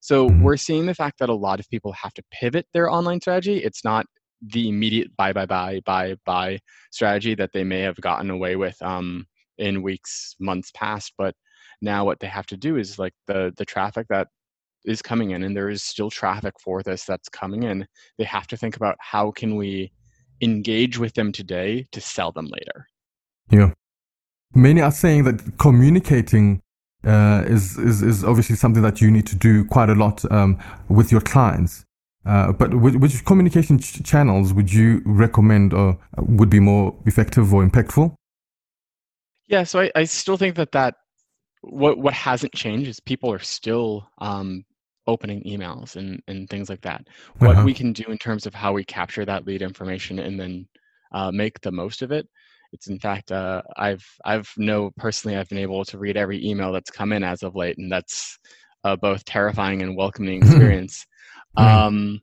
so 0.01 0.29
mm-hmm. 0.29 0.43
we're 0.43 0.57
seeing 0.57 0.85
the 0.85 0.93
fact 0.93 1.17
that 1.17 1.29
a 1.29 1.33
lot 1.33 1.59
of 1.59 1.67
people 1.69 1.91
have 1.91 2.13
to 2.13 2.21
pivot 2.31 2.67
their 2.71 2.87
online 2.87 3.19
strategy 3.19 3.57
it's 3.57 3.83
not 3.83 4.05
the 4.53 4.69
immediate 4.69 5.09
buy 5.17 5.33
buy 5.33 5.45
buy 5.45 5.81
buy 5.85 6.15
buy 6.23 6.59
strategy 6.91 7.33
that 7.33 7.51
they 7.51 7.63
may 7.63 7.79
have 7.79 7.99
gotten 7.99 8.29
away 8.29 8.55
with 8.55 8.79
um, 8.83 9.25
in 9.57 9.81
weeks 9.81 10.35
months 10.39 10.69
past 10.75 11.13
but 11.17 11.33
now 11.81 12.05
what 12.05 12.19
they 12.19 12.27
have 12.27 12.45
to 12.45 12.57
do 12.57 12.77
is 12.77 12.99
like 12.99 13.13
the 13.25 13.51
the 13.57 13.65
traffic 13.65 14.05
that 14.09 14.27
is 14.85 15.01
coming 15.01 15.31
in 15.31 15.43
and 15.43 15.55
there 15.55 15.69
is 15.69 15.83
still 15.83 16.09
traffic 16.09 16.53
for 16.59 16.83
this 16.83 17.05
that's 17.05 17.29
coming 17.29 17.63
in 17.63 17.85
they 18.17 18.23
have 18.23 18.47
to 18.47 18.57
think 18.57 18.75
about 18.75 18.95
how 18.99 19.31
can 19.31 19.55
we 19.55 19.91
engage 20.41 20.97
with 20.97 21.13
them 21.13 21.31
today 21.31 21.87
to 21.91 22.01
sell 22.01 22.31
them 22.31 22.47
later. 22.47 22.87
Yeah. 23.49 23.71
Many 24.53 24.81
are 24.81 24.91
saying 24.91 25.23
that 25.25 25.57
communicating 25.57 26.61
uh, 27.03 27.43
is, 27.45 27.77
is 27.77 28.01
is 28.01 28.23
obviously 28.23 28.55
something 28.55 28.81
that 28.81 28.99
you 28.99 29.11
need 29.11 29.27
to 29.27 29.35
do 29.35 29.63
quite 29.65 29.89
a 29.89 29.95
lot 29.95 30.29
um, 30.31 30.57
with 30.89 31.11
your 31.11 31.21
clients. 31.21 31.85
Uh, 32.25 32.51
but 32.51 32.73
which, 32.73 32.95
which 32.95 33.23
communication 33.25 33.77
ch- 33.77 34.03
channels 34.03 34.53
would 34.53 34.73
you 34.73 35.01
recommend 35.05 35.73
or 35.73 35.99
would 36.17 36.49
be 36.49 36.59
more 36.59 36.95
effective 37.05 37.53
or 37.53 37.67
impactful? 37.67 38.15
Yeah 39.47 39.63
so 39.63 39.81
I, 39.81 39.91
I 39.95 40.05
still 40.05 40.37
think 40.37 40.55
that 40.55 40.71
that 40.71 40.95
what 41.61 41.99
what 41.99 42.13
hasn't 42.13 42.53
changed 42.53 42.89
is 42.89 42.99
people 42.99 43.31
are 43.31 43.39
still 43.39 44.07
um, 44.19 44.63
opening 45.07 45.43
emails 45.43 45.95
and, 45.95 46.21
and 46.27 46.49
things 46.49 46.69
like 46.69 46.81
that. 46.81 47.07
What 47.37 47.51
uh-huh. 47.51 47.65
we 47.65 47.73
can 47.73 47.93
do 47.93 48.05
in 48.09 48.17
terms 48.17 48.45
of 48.45 48.53
how 48.53 48.73
we 48.73 48.83
capture 48.83 49.25
that 49.25 49.45
lead 49.45 49.61
information 49.61 50.19
and 50.19 50.39
then 50.39 50.67
uh, 51.11 51.31
make 51.31 51.61
the 51.61 51.71
most 51.71 52.01
of 52.01 52.11
it. 52.11 52.27
It's 52.73 52.87
in 52.87 52.99
fact, 52.99 53.31
uh, 53.31 53.61
I've 53.77 54.05
I've 54.25 54.51
know 54.57 54.91
personally 54.97 55.37
I've 55.37 55.47
been 55.47 55.59
able 55.59 55.85
to 55.85 55.97
read 55.97 56.17
every 56.17 56.45
email 56.45 56.73
that's 56.73 56.91
come 56.91 57.13
in 57.13 57.23
as 57.23 57.43
of 57.43 57.55
late, 57.55 57.77
and 57.77 57.91
that's 57.91 58.37
uh, 58.83 58.95
both 58.95 59.23
terrifying 59.23 59.81
and 59.81 59.95
welcoming 59.95 60.37
experience. 60.41 61.05
um, 61.55 62.21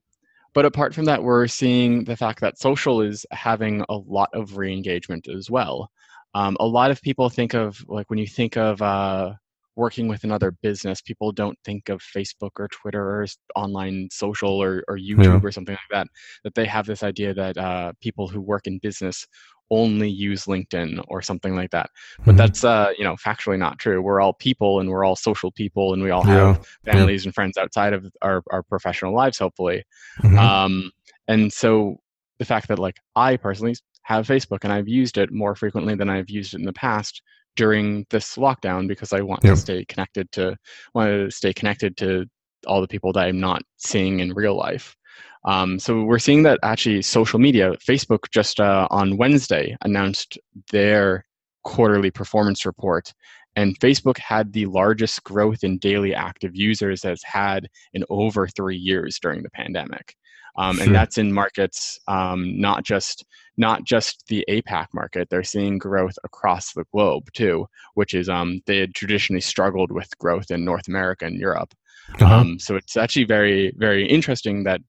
but 0.54 0.66
apart 0.66 0.94
from 0.94 1.06
that, 1.06 1.22
we're 1.22 1.46
seeing 1.46 2.04
the 2.04 2.16
fact 2.16 2.40
that 2.40 2.58
social 2.58 3.00
is 3.00 3.24
having 3.30 3.82
a 3.88 3.94
lot 3.94 4.28
of 4.34 4.58
re-engagement 4.58 5.26
as 5.28 5.50
well. 5.50 5.90
Um, 6.34 6.56
a 6.60 6.66
lot 6.66 6.90
of 6.90 7.00
people 7.00 7.30
think 7.30 7.54
of 7.54 7.82
like 7.88 8.10
when 8.10 8.18
you 8.18 8.26
think 8.26 8.56
of 8.56 8.82
uh, 8.82 9.32
working 9.76 10.08
with 10.08 10.24
another 10.24 10.50
business, 10.50 11.00
people 11.00 11.32
don't 11.32 11.58
think 11.64 11.88
of 11.88 12.00
Facebook 12.00 12.50
or 12.58 12.68
Twitter 12.68 13.22
or 13.22 13.26
online 13.56 14.08
social 14.12 14.62
or, 14.62 14.84
or 14.88 14.98
YouTube 14.98 15.24
yeah. 15.24 15.40
or 15.42 15.50
something 15.50 15.74
like 15.74 15.80
that. 15.90 16.06
That 16.44 16.54
they 16.54 16.66
have 16.66 16.86
this 16.86 17.02
idea 17.02 17.34
that 17.34 17.56
uh, 17.56 17.92
people 18.00 18.28
who 18.28 18.40
work 18.40 18.66
in 18.66 18.78
business 18.78 19.26
only 19.70 20.10
use 20.10 20.44
LinkedIn 20.44 21.02
or 21.08 21.22
something 21.22 21.56
like 21.56 21.70
that. 21.70 21.88
But 22.18 22.32
mm-hmm. 22.32 22.36
that's 22.36 22.62
uh, 22.62 22.90
you 22.96 23.04
know 23.04 23.16
factually 23.16 23.58
not 23.58 23.78
true. 23.78 24.02
We're 24.02 24.20
all 24.20 24.34
people 24.34 24.80
and 24.80 24.90
we're 24.90 25.04
all 25.04 25.16
social 25.16 25.50
people 25.50 25.94
and 25.94 26.02
we 26.02 26.10
all 26.10 26.22
have 26.22 26.58
yeah. 26.84 26.92
families 26.92 27.24
yeah. 27.24 27.28
and 27.28 27.34
friends 27.34 27.56
outside 27.56 27.94
of 27.94 28.06
our, 28.20 28.42
our 28.50 28.62
professional 28.62 29.14
lives, 29.14 29.38
hopefully. 29.38 29.84
Mm-hmm. 30.22 30.38
Um, 30.38 30.92
and 31.26 31.52
so 31.52 31.96
the 32.38 32.44
fact 32.44 32.68
that 32.68 32.78
like 32.78 32.96
I 33.16 33.36
personally 33.36 33.74
have 34.02 34.26
Facebook 34.26 34.58
and 34.62 34.72
I've 34.72 34.88
used 34.88 35.16
it 35.16 35.32
more 35.32 35.54
frequently 35.54 35.94
than 35.94 36.10
I've 36.10 36.28
used 36.28 36.54
it 36.54 36.58
in 36.60 36.66
the 36.66 36.72
past 36.72 37.22
during 37.56 38.06
this 38.10 38.36
lockdown 38.36 38.88
because 38.88 39.12
I 39.12 39.20
want 39.20 39.42
to 39.42 39.56
stay 39.56 39.84
connected 39.84 40.30
to 40.32 40.56
want 40.94 41.08
to 41.10 41.30
stay 41.30 41.52
connected 41.52 41.96
to 41.98 42.26
all 42.66 42.80
the 42.80 42.88
people 42.88 43.12
that 43.12 43.24
I'm 43.26 43.40
not 43.40 43.62
seeing 43.76 44.20
in 44.20 44.32
real 44.32 44.56
life. 44.56 44.96
Um, 45.44 45.78
so 45.78 46.02
we're 46.04 46.18
seeing 46.18 46.44
that 46.44 46.60
actually 46.62 47.02
social 47.02 47.38
media, 47.38 47.72
Facebook 47.72 48.30
just 48.32 48.60
uh, 48.60 48.86
on 48.90 49.16
Wednesday 49.16 49.76
announced 49.82 50.38
their 50.70 51.24
quarterly 51.64 52.10
performance 52.10 52.64
report, 52.64 53.12
and 53.56 53.78
Facebook 53.80 54.18
had 54.18 54.52
the 54.52 54.66
largest 54.66 55.22
growth 55.24 55.64
in 55.64 55.78
daily 55.78 56.14
active 56.14 56.52
users 56.54 57.04
as 57.04 57.22
had 57.24 57.68
in 57.92 58.04
over 58.08 58.46
three 58.46 58.76
years 58.76 59.18
during 59.20 59.42
the 59.42 59.50
pandemic. 59.50 60.14
Um, 60.56 60.76
sure. 60.76 60.84
And 60.84 60.94
that's 60.94 61.18
in 61.18 61.32
markets 61.32 61.98
um, 62.08 62.60
not 62.60 62.84
just 62.84 63.24
not 63.56 63.84
just 63.84 64.24
the 64.28 64.44
APAC 64.48 64.86
market. 64.94 65.28
They're 65.28 65.42
seeing 65.42 65.78
growth 65.78 66.14
across 66.24 66.72
the 66.72 66.84
globe 66.92 67.24
too, 67.34 67.66
which 67.94 68.14
is 68.14 68.28
um, 68.28 68.60
they 68.66 68.78
had 68.78 68.94
traditionally 68.94 69.40
struggled 69.40 69.92
with 69.92 70.08
growth 70.18 70.50
in 70.50 70.64
North 70.64 70.88
America 70.88 71.26
and 71.26 71.38
Europe. 71.38 71.72
Uh-huh. 72.20 72.34
Um, 72.34 72.58
so 72.58 72.76
it's 72.76 72.96
actually 72.96 73.24
very 73.24 73.72
very 73.76 74.06
interesting 74.06 74.64
that 74.64 74.80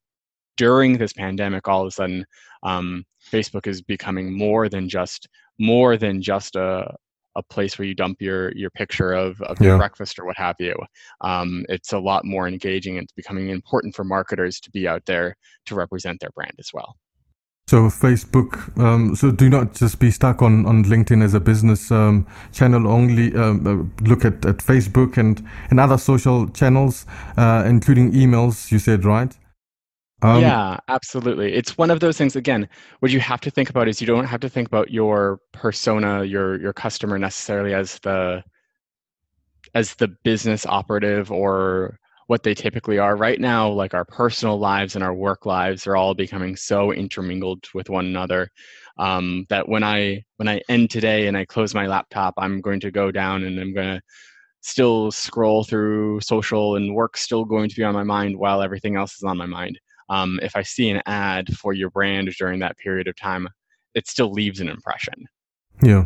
during 0.58 0.98
this 0.98 1.14
pandemic, 1.14 1.68
all 1.68 1.82
of 1.82 1.88
a 1.88 1.92
sudden, 1.92 2.26
um, 2.64 3.04
Facebook 3.32 3.68
is 3.68 3.82
becoming 3.82 4.38
more 4.38 4.70
than 4.70 4.88
just 4.88 5.28
more 5.60 5.98
than 5.98 6.22
just 6.22 6.56
a 6.56 6.94
a 7.36 7.44
place 7.44 7.78
where 7.78 7.88
you 7.88 7.96
dump 7.96 8.22
your 8.22 8.52
your 8.56 8.70
picture 8.70 9.14
of, 9.14 9.42
of 9.42 9.60
yeah. 9.60 9.68
your 9.68 9.78
breakfast 9.78 10.20
or 10.20 10.26
what 10.26 10.38
have 10.38 10.56
you. 10.60 10.76
Um, 11.22 11.66
it's 11.70 11.94
a 11.94 12.00
lot 12.00 12.26
more 12.26 12.48
engaging. 12.48 12.98
It's 12.98 13.12
becoming 13.12 13.50
important 13.50 13.96
for 13.96 14.04
marketers 14.04 14.60
to 14.62 14.72
be 14.72 14.88
out 14.88 15.06
there 15.06 15.36
to 15.66 15.76
represent 15.76 16.20
their 16.20 16.32
brand 16.32 16.56
as 16.60 16.70
well. 16.74 16.98
So 17.68 17.84
Facebook, 17.86 18.78
um, 18.78 19.16
so 19.16 19.32
do 19.32 19.50
not 19.50 19.74
just 19.74 19.98
be 19.98 20.12
stuck 20.12 20.42
on, 20.42 20.66
on 20.66 20.84
LinkedIn 20.84 21.24
as 21.24 21.34
a 21.34 21.40
business 21.40 21.92
um, 21.92 22.28
channel 22.52 22.88
only. 22.88 23.34
Um, 23.36 23.66
uh, 23.66 24.08
look 24.08 24.26
at, 24.26 24.46
at 24.46 24.58
Facebook 24.58 25.16
and, 25.16 25.42
and 25.70 25.80
other 25.80 25.98
social 25.98 26.50
channels, 26.50 27.06
uh, 27.38 27.64
including 27.66 28.12
emails, 28.12 28.70
you 28.70 28.80
said, 28.80 29.06
right? 29.06 29.34
Um, 30.24 30.40
yeah, 30.40 30.78
absolutely. 30.88 31.54
It's 31.54 31.78
one 31.78 31.92
of 31.92 32.00
those 32.00 32.18
things. 32.18 32.36
Again, 32.36 32.70
what 33.00 33.12
you 33.12 33.20
have 33.20 33.42
to 33.42 33.52
think 33.52 33.70
about 33.70 33.88
is 33.88 34.02
you 34.02 34.08
don't 34.08 34.26
have 34.26 34.40
to 34.42 34.50
think 34.50 34.68
about 34.68 34.92
your 34.92 35.40
persona, 35.52 36.24
your 36.24 36.60
your 36.62 36.74
customer 36.74 37.20
necessarily 37.20 37.74
as 37.74 38.00
the 38.00 38.44
as 39.76 39.96
the 39.96 40.08
business 40.24 40.66
operative 40.66 41.32
or 41.32 42.00
what 42.28 42.44
they 42.44 42.54
typically 42.54 43.00
are. 43.00 43.16
Right 43.18 43.40
now, 43.40 43.70
like 43.70 43.94
our 43.94 44.06
personal 44.06 44.60
lives 44.60 44.96
and 44.96 45.04
our 45.04 45.14
work 45.14 45.46
lives 45.46 45.88
are 45.88 45.98
all 45.98 46.14
becoming 46.16 46.56
so 46.56 46.94
intermingled 46.94 47.66
with 47.74 47.90
one 47.90 48.06
another 48.06 48.50
um, 48.98 49.46
that 49.50 49.68
when 49.70 49.84
I 49.84 50.24
when 50.38 50.48
I 50.50 50.62
end 50.70 50.92
today 50.92 51.28
and 51.28 51.38
I 51.38 51.46
close 51.46 51.76
my 51.76 51.88
laptop, 51.88 52.36
I'm 52.38 52.62
going 52.62 52.80
to 52.82 52.92
go 52.92 53.12
down 53.12 53.44
and 53.44 53.60
I'm 53.60 53.74
going 53.74 53.98
to 53.98 54.02
still 54.62 55.12
scroll 55.12 55.64
through 55.66 56.22
social 56.22 56.78
and 56.78 56.96
work 56.96 57.18
still 57.18 57.46
going 57.46 57.70
to 57.70 57.76
be 57.78 57.84
on 57.84 57.94
my 57.96 58.04
mind 58.04 58.38
while 58.38 58.62
everything 58.62 58.96
else 58.98 59.16
is 59.18 59.24
on 59.24 59.38
my 59.38 59.48
mind. 59.48 59.80
Um, 60.14 60.40
if 60.42 60.56
I 60.56 60.64
see 60.64 60.90
an 60.90 61.02
ad 61.06 61.46
for 61.58 61.74
your 61.74 61.90
brand 61.90 62.28
during 62.38 62.60
that 62.60 62.78
period 62.78 63.08
of 63.08 63.16
time, 63.16 63.48
it 63.96 64.08
still 64.08 64.32
leaves 64.32 64.60
an 64.60 64.70
impression. 64.70 65.18
Yeah. 65.82 66.06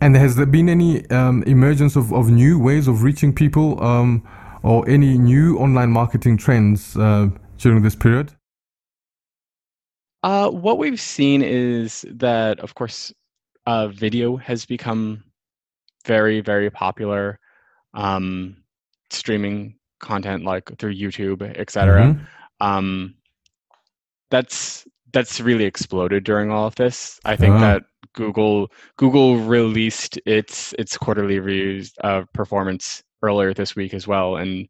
And 0.00 0.16
has 0.16 0.36
there 0.36 0.46
been 0.46 0.68
any 0.68 1.08
um, 1.10 1.42
emergence 1.44 1.94
of, 1.94 2.12
of 2.12 2.30
new 2.30 2.58
ways 2.58 2.88
of 2.88 3.02
reaching 3.02 3.32
people 3.34 3.82
um, 3.82 4.26
or 4.62 4.88
any 4.88 5.18
new 5.18 5.58
online 5.58 5.90
marketing 5.90 6.36
trends 6.38 6.96
uh, 6.96 7.28
during 7.58 7.82
this 7.82 7.94
period? 7.94 8.32
Uh, 10.22 10.48
what 10.50 10.78
we've 10.78 11.00
seen 11.00 11.42
is 11.42 12.04
that, 12.10 12.60
of 12.60 12.74
course, 12.74 13.12
uh, 13.66 13.88
video 13.88 14.36
has 14.36 14.66
become 14.66 15.22
very, 16.06 16.40
very 16.40 16.70
popular. 16.70 17.38
Um, 17.94 18.56
streaming 19.10 19.74
content 20.00 20.44
like 20.44 20.78
through 20.78 20.94
YouTube, 20.94 21.42
etc. 21.58 22.02
Mm-hmm. 22.02 22.24
Um, 22.60 23.14
that's 24.30 24.86
that's 25.12 25.40
really 25.40 25.64
exploded 25.64 26.24
during 26.24 26.50
all 26.50 26.66
of 26.66 26.74
this. 26.76 27.18
I 27.24 27.36
think 27.36 27.56
uh-huh. 27.56 27.64
that 27.64 27.82
Google 28.14 28.70
Google 28.96 29.38
released 29.38 30.18
its 30.26 30.74
its 30.78 30.96
quarterly 30.96 31.38
reviews 31.38 31.92
of 32.00 32.32
performance 32.32 33.02
earlier 33.22 33.52
this 33.52 33.76
week 33.76 33.94
as 33.94 34.06
well, 34.06 34.36
and 34.36 34.68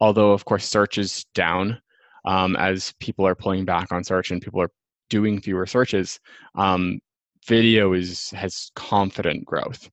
although 0.00 0.32
of 0.32 0.44
course 0.44 0.66
search 0.68 0.98
is 0.98 1.24
down 1.34 1.80
um, 2.24 2.56
as 2.56 2.92
people 3.00 3.26
are 3.26 3.34
pulling 3.34 3.64
back 3.64 3.92
on 3.92 4.04
search 4.04 4.30
and 4.30 4.42
people 4.42 4.60
are 4.60 4.70
doing 5.10 5.40
fewer 5.40 5.66
searches, 5.66 6.18
um, 6.54 7.00
video 7.46 7.92
is 7.92 8.30
has 8.30 8.70
confident 8.74 9.44
growth. 9.44 9.90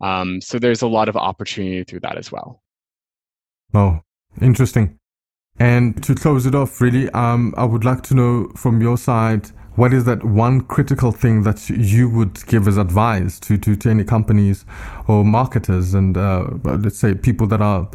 Um, 0.00 0.40
so 0.40 0.58
there's 0.58 0.82
a 0.82 0.88
lot 0.88 1.08
of 1.08 1.16
opportunity 1.16 1.84
through 1.84 2.00
that 2.00 2.18
as 2.18 2.32
well. 2.32 2.62
Oh, 3.74 4.00
interesting. 4.40 4.98
And 5.58 6.02
to 6.02 6.14
close 6.14 6.46
it 6.46 6.54
off, 6.54 6.80
really, 6.80 7.10
um, 7.10 7.54
I 7.56 7.64
would 7.64 7.84
like 7.84 8.02
to 8.04 8.14
know 8.14 8.48
from 8.56 8.80
your 8.80 8.96
side 8.96 9.50
what 9.76 9.94
is 9.94 10.04
that 10.04 10.22
one 10.24 10.60
critical 10.62 11.12
thing 11.12 11.44
that 11.44 11.68
you 11.70 12.08
would 12.10 12.44
give 12.46 12.68
as 12.68 12.76
advice 12.76 13.40
to, 13.40 13.56
to, 13.56 13.74
to 13.76 13.88
any 13.88 14.04
companies 14.04 14.66
or 15.08 15.24
marketers 15.24 15.94
and 15.94 16.16
uh, 16.16 16.46
let's 16.64 16.98
say 16.98 17.14
people 17.14 17.46
that 17.46 17.62
are 17.62 17.88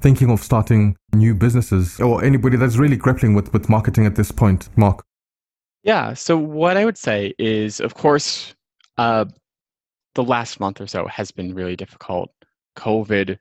thinking 0.00 0.30
of 0.30 0.40
starting 0.40 0.94
new 1.14 1.34
businesses 1.34 2.00
or 2.00 2.22
anybody 2.22 2.56
that's 2.56 2.76
really 2.76 2.96
grappling 2.96 3.34
with, 3.34 3.52
with 3.52 3.68
marketing 3.68 4.04
at 4.04 4.16
this 4.16 4.30
point, 4.30 4.68
Mark? 4.76 5.02
Yeah. 5.84 6.12
So 6.14 6.36
what 6.36 6.76
I 6.76 6.84
would 6.84 6.98
say 6.98 7.34
is, 7.38 7.80
of 7.80 7.94
course, 7.94 8.54
uh, 8.98 9.24
the 10.14 10.22
last 10.22 10.60
month 10.60 10.80
or 10.80 10.86
so 10.86 11.06
has 11.06 11.30
been 11.30 11.54
really 11.54 11.76
difficult. 11.76 12.30
COVID 12.76 13.38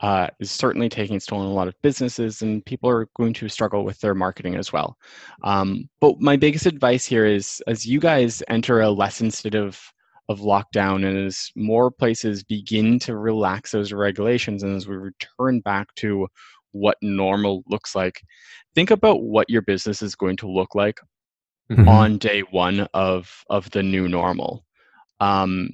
uh, 0.00 0.28
is 0.40 0.50
certainly 0.50 0.88
taking 0.88 1.20
on 1.38 1.46
a 1.46 1.52
lot 1.52 1.68
of 1.68 1.74
businesses, 1.82 2.42
and 2.42 2.64
people 2.64 2.88
are 2.88 3.08
going 3.16 3.32
to 3.34 3.48
struggle 3.48 3.84
with 3.84 3.98
their 4.00 4.14
marketing 4.14 4.54
as 4.54 4.72
well. 4.72 4.96
Um, 5.42 5.88
but 6.00 6.20
my 6.20 6.36
biggest 6.36 6.66
advice 6.66 7.04
here 7.04 7.26
is 7.26 7.62
as 7.66 7.84
you 7.84 8.00
guys 8.00 8.42
enter 8.48 8.80
a 8.80 8.90
less 8.90 9.20
of 9.54 9.80
of 10.28 10.40
lockdown 10.40 11.06
and 11.06 11.26
as 11.26 11.50
more 11.56 11.90
places 11.90 12.44
begin 12.44 12.98
to 12.98 13.16
relax 13.16 13.70
those 13.70 13.94
regulations 13.94 14.62
and 14.62 14.76
as 14.76 14.86
we 14.86 14.94
return 14.94 15.60
back 15.60 15.92
to 15.94 16.28
what 16.72 16.98
normal 17.00 17.62
looks 17.66 17.94
like, 17.94 18.20
think 18.74 18.90
about 18.90 19.22
what 19.22 19.48
your 19.48 19.62
business 19.62 20.02
is 20.02 20.14
going 20.14 20.36
to 20.36 20.50
look 20.50 20.74
like 20.74 21.00
mm-hmm. 21.70 21.88
on 21.88 22.18
day 22.18 22.40
one 22.50 22.86
of 22.94 23.44
of 23.50 23.70
the 23.70 23.82
new 23.82 24.08
normal. 24.08 24.64
Um, 25.20 25.70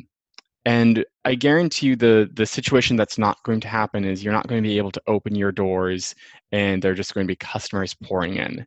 and 0.64 1.04
I 1.24 1.34
guarantee 1.34 1.88
you 1.88 1.96
the 1.96 2.30
the 2.32 2.46
situation 2.46 2.96
that's 2.96 3.18
not 3.18 3.42
going 3.42 3.60
to 3.60 3.68
happen 3.68 4.04
is 4.04 4.24
you're 4.24 4.32
not 4.32 4.46
going 4.46 4.62
to 4.62 4.68
be 4.68 4.78
able 4.78 4.92
to 4.92 5.02
open 5.06 5.34
your 5.34 5.52
doors 5.52 6.14
and 6.52 6.80
they're 6.80 6.94
just 6.94 7.14
going 7.14 7.26
to 7.26 7.30
be 7.30 7.36
customers 7.36 7.94
pouring 7.94 8.36
in. 8.36 8.66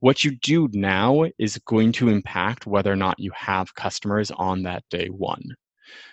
What 0.00 0.24
you 0.24 0.36
do 0.36 0.68
now 0.72 1.26
is 1.38 1.58
going 1.66 1.92
to 1.92 2.08
impact 2.08 2.66
whether 2.66 2.92
or 2.92 2.96
not 2.96 3.18
you 3.18 3.32
have 3.34 3.74
customers 3.74 4.30
on 4.30 4.62
that 4.62 4.84
day 4.90 5.08
one. 5.08 5.54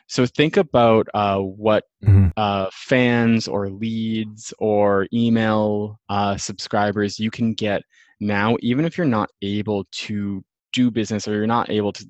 So 0.08 0.26
think 0.26 0.58
about 0.58 1.08
uh, 1.14 1.40
what 1.40 1.84
mm-hmm. 2.04 2.30
uh, 2.38 2.70
fans 2.72 3.48
or 3.48 3.70
leads 3.70 4.54
or 4.60 5.08
email 5.14 6.00
uh, 6.10 6.38
subscribers 6.38 7.20
you 7.20 7.30
can 7.32 7.54
get 7.54 7.84
now, 8.20 8.56
even 8.62 8.86
if 8.86 8.98
you're 8.98 9.06
not 9.06 9.30
able 9.42 9.86
to 9.92 10.44
do 10.74 10.92
business 10.92 11.28
or 11.28 11.34
you're 11.34 11.48
not 11.48 11.70
able 11.70 11.94
to 11.94 12.06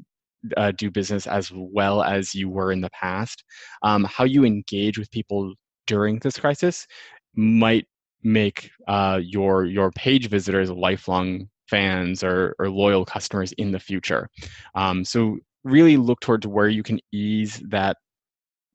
uh, 0.58 0.72
do 0.72 0.92
business 0.92 1.28
as 1.28 1.52
well 1.54 2.04
as 2.04 2.34
you 2.36 2.50
were 2.50 2.72
in 2.72 2.82
the 2.82 2.90
past. 2.90 3.44
Um, 3.84 4.04
how 4.04 4.24
you 4.24 4.46
engage 4.46 4.98
with 4.98 5.12
people 5.12 5.54
during 5.88 6.20
this 6.20 6.40
crisis 6.40 6.88
might 7.36 7.86
make 8.24 8.72
uh, 8.88 9.20
your 9.24 9.66
your 9.66 9.92
page 9.92 10.30
visitors 10.30 10.72
lifelong 10.72 11.48
fans 11.68 12.24
or, 12.24 12.56
or 12.60 12.70
loyal 12.70 13.06
customers 13.06 13.52
in 13.54 13.72
the 13.72 13.80
future. 13.80 14.28
Um, 14.76 15.04
so 15.06 15.38
really 15.64 15.98
look 15.98 16.20
towards 16.20 16.46
where 16.46 16.68
you 16.68 16.84
can 16.84 17.00
ease 17.12 17.62
that 17.70 17.98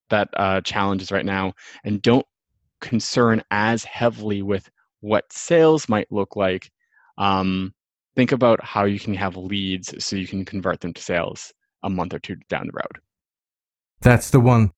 that 0.08 0.28
uh, 0.36 0.60
challenges 0.62 1.12
right 1.12 1.24
now, 1.24 1.52
and 1.84 2.02
don't 2.02 2.26
concern 2.80 3.42
as 3.50 3.84
heavily 3.84 4.42
with 4.42 4.68
what 5.00 5.32
sales 5.32 5.88
might 5.88 6.10
look 6.10 6.36
like. 6.36 6.70
Um, 7.18 7.74
think 8.16 8.32
about 8.32 8.62
how 8.64 8.84
you 8.84 8.98
can 8.98 9.14
have 9.14 9.36
leads 9.36 9.94
so 10.04 10.16
you 10.16 10.26
can 10.26 10.44
convert 10.44 10.80
them 10.80 10.92
to 10.94 11.02
sales 11.02 11.52
a 11.82 11.90
month 11.90 12.14
or 12.14 12.18
two 12.18 12.36
down 12.48 12.66
the 12.66 12.72
road. 12.72 13.02
That's 14.00 14.30
the 14.30 14.40
one. 14.40 14.72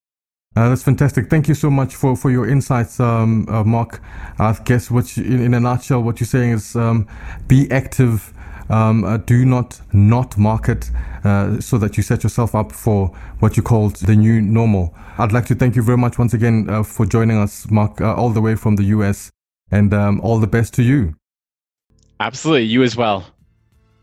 Uh, 0.55 0.69
that's 0.69 0.83
fantastic. 0.83 1.29
Thank 1.29 1.47
you 1.47 1.55
so 1.55 1.71
much 1.71 1.95
for, 1.95 2.15
for 2.15 2.29
your 2.29 2.47
insights, 2.47 2.99
um, 2.99 3.47
uh, 3.49 3.63
Mark. 3.63 4.01
I 4.37 4.55
guess 4.65 4.91
what 4.91 5.17
you, 5.17 5.23
in, 5.23 5.41
in, 5.41 5.53
a 5.55 5.59
nutshell, 5.59 6.03
what 6.03 6.19
you're 6.19 6.27
saying 6.27 6.51
is 6.51 6.75
um, 6.75 7.07
be 7.47 7.69
active. 7.71 8.33
Um, 8.69 9.03
uh, 9.03 9.17
do 9.17 9.43
not 9.45 9.81
not 9.91 10.37
market 10.37 10.89
uh, 11.25 11.59
so 11.59 11.77
that 11.79 11.97
you 11.97 12.03
set 12.03 12.23
yourself 12.23 12.55
up 12.55 12.71
for 12.71 13.07
what 13.39 13.57
you 13.57 13.63
called 13.63 13.97
the 13.97 14.15
new 14.15 14.39
normal. 14.41 14.95
I'd 15.17 15.33
like 15.33 15.45
to 15.47 15.55
thank 15.55 15.75
you 15.75 15.83
very 15.83 15.97
much 15.97 16.17
once 16.17 16.33
again 16.33 16.69
uh, 16.69 16.81
for 16.83 17.05
joining 17.05 17.37
us, 17.37 17.69
Mark, 17.69 17.99
uh, 17.99 18.15
all 18.15 18.29
the 18.29 18.41
way 18.41 18.55
from 18.55 18.77
the 18.77 18.85
US, 18.85 19.31
and 19.69 19.93
um, 19.93 20.21
all 20.21 20.39
the 20.39 20.47
best 20.47 20.73
to 20.75 20.83
you. 20.83 21.13
Absolutely, 22.19 22.65
you 22.65 22.83
as 22.83 22.95
well. 22.95 23.25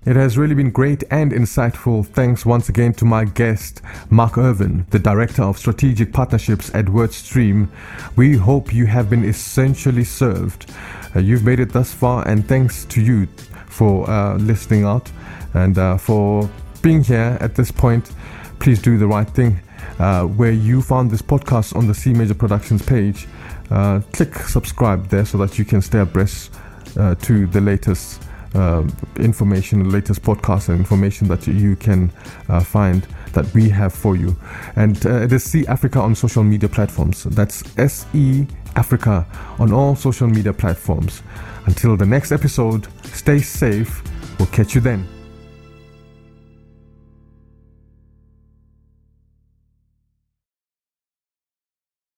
It 0.07 0.17
has 0.17 0.39
really 0.39 0.55
been 0.55 0.71
great 0.71 1.05
and 1.11 1.31
insightful. 1.31 2.07
Thanks 2.07 2.47
once 2.47 2.71
again 2.71 2.95
to 2.95 3.05
my 3.05 3.27
guest, 3.27 3.83
Mark 4.09 4.39
Irvine, 4.39 4.87
the 4.89 4.99
Director 4.99 5.43
of 5.43 5.59
Strategic 5.59 6.11
Partnerships 6.11 6.75
at 6.75 6.87
WordStream. 6.87 7.69
We 8.17 8.39
hope 8.39 8.73
you 8.73 8.87
have 8.87 9.11
been 9.11 9.27
essentially 9.27 10.05
served. 10.05 10.73
Uh, 11.15 11.19
you've 11.19 11.45
made 11.45 11.61
it 11.61 11.75
thus 11.75 11.93
far, 11.93 12.27
and 12.27 12.49
thanks 12.49 12.87
to 12.87 13.03
you 13.03 13.27
for 13.67 14.09
uh, 14.09 14.39
listening 14.39 14.85
out 14.85 15.13
and 15.53 15.77
uh, 15.77 15.99
for 15.99 16.49
being 16.81 17.05
here 17.05 17.37
at 17.39 17.55
this 17.55 17.71
point. 17.71 18.11
Please 18.59 18.81
do 18.81 18.97
the 18.97 19.07
right 19.07 19.29
thing. 19.29 19.61
Uh, 19.99 20.25
where 20.25 20.53
you 20.53 20.81
found 20.81 21.11
this 21.11 21.21
podcast 21.21 21.77
on 21.77 21.87
the 21.87 21.95
C 21.95 22.15
Major 22.15 22.33
Productions 22.33 22.81
page, 22.81 23.29
uh, 23.69 24.01
click 24.15 24.35
subscribe 24.35 25.09
there 25.09 25.27
so 25.27 25.37
that 25.37 25.59
you 25.59 25.67
can 25.67 25.83
stay 25.83 25.99
abreast 25.99 26.55
uh, 26.99 27.15
to 27.17 27.47
the 27.49 27.61
latest 27.61 28.23
uh, 28.55 28.87
information, 29.17 29.91
latest 29.91 30.23
podcasts 30.23 30.69
and 30.69 30.79
information 30.79 31.29
that 31.29 31.47
you 31.47 31.77
can 31.77 32.11
uh, 32.49 32.61
find 32.61 33.07
that 33.33 33.53
we 33.55 33.69
have 33.69 33.93
for 33.93 34.17
you. 34.17 34.37
And 34.77 35.05
uh, 35.07 35.23
it 35.23 35.33
is 35.33 35.45
See 35.45 35.67
Africa 35.67 36.01
on 36.01 36.15
social 36.15 36.43
media 36.43 36.69
platforms. 36.69 37.25
That's 37.25 37.63
SE 37.79 38.47
Africa 38.77 39.27
on 39.59 39.73
all 39.73 39.95
social 39.97 40.29
media 40.29 40.53
platforms. 40.53 41.23
Until 41.67 41.97
the 41.97 42.07
next 42.07 42.33
episode, 42.33 42.89
stay 43.05 43.41
safe. 43.41 44.03
We'll 44.39 44.49
catch 44.49 44.75
you 44.75 44.81
then. 44.81 45.20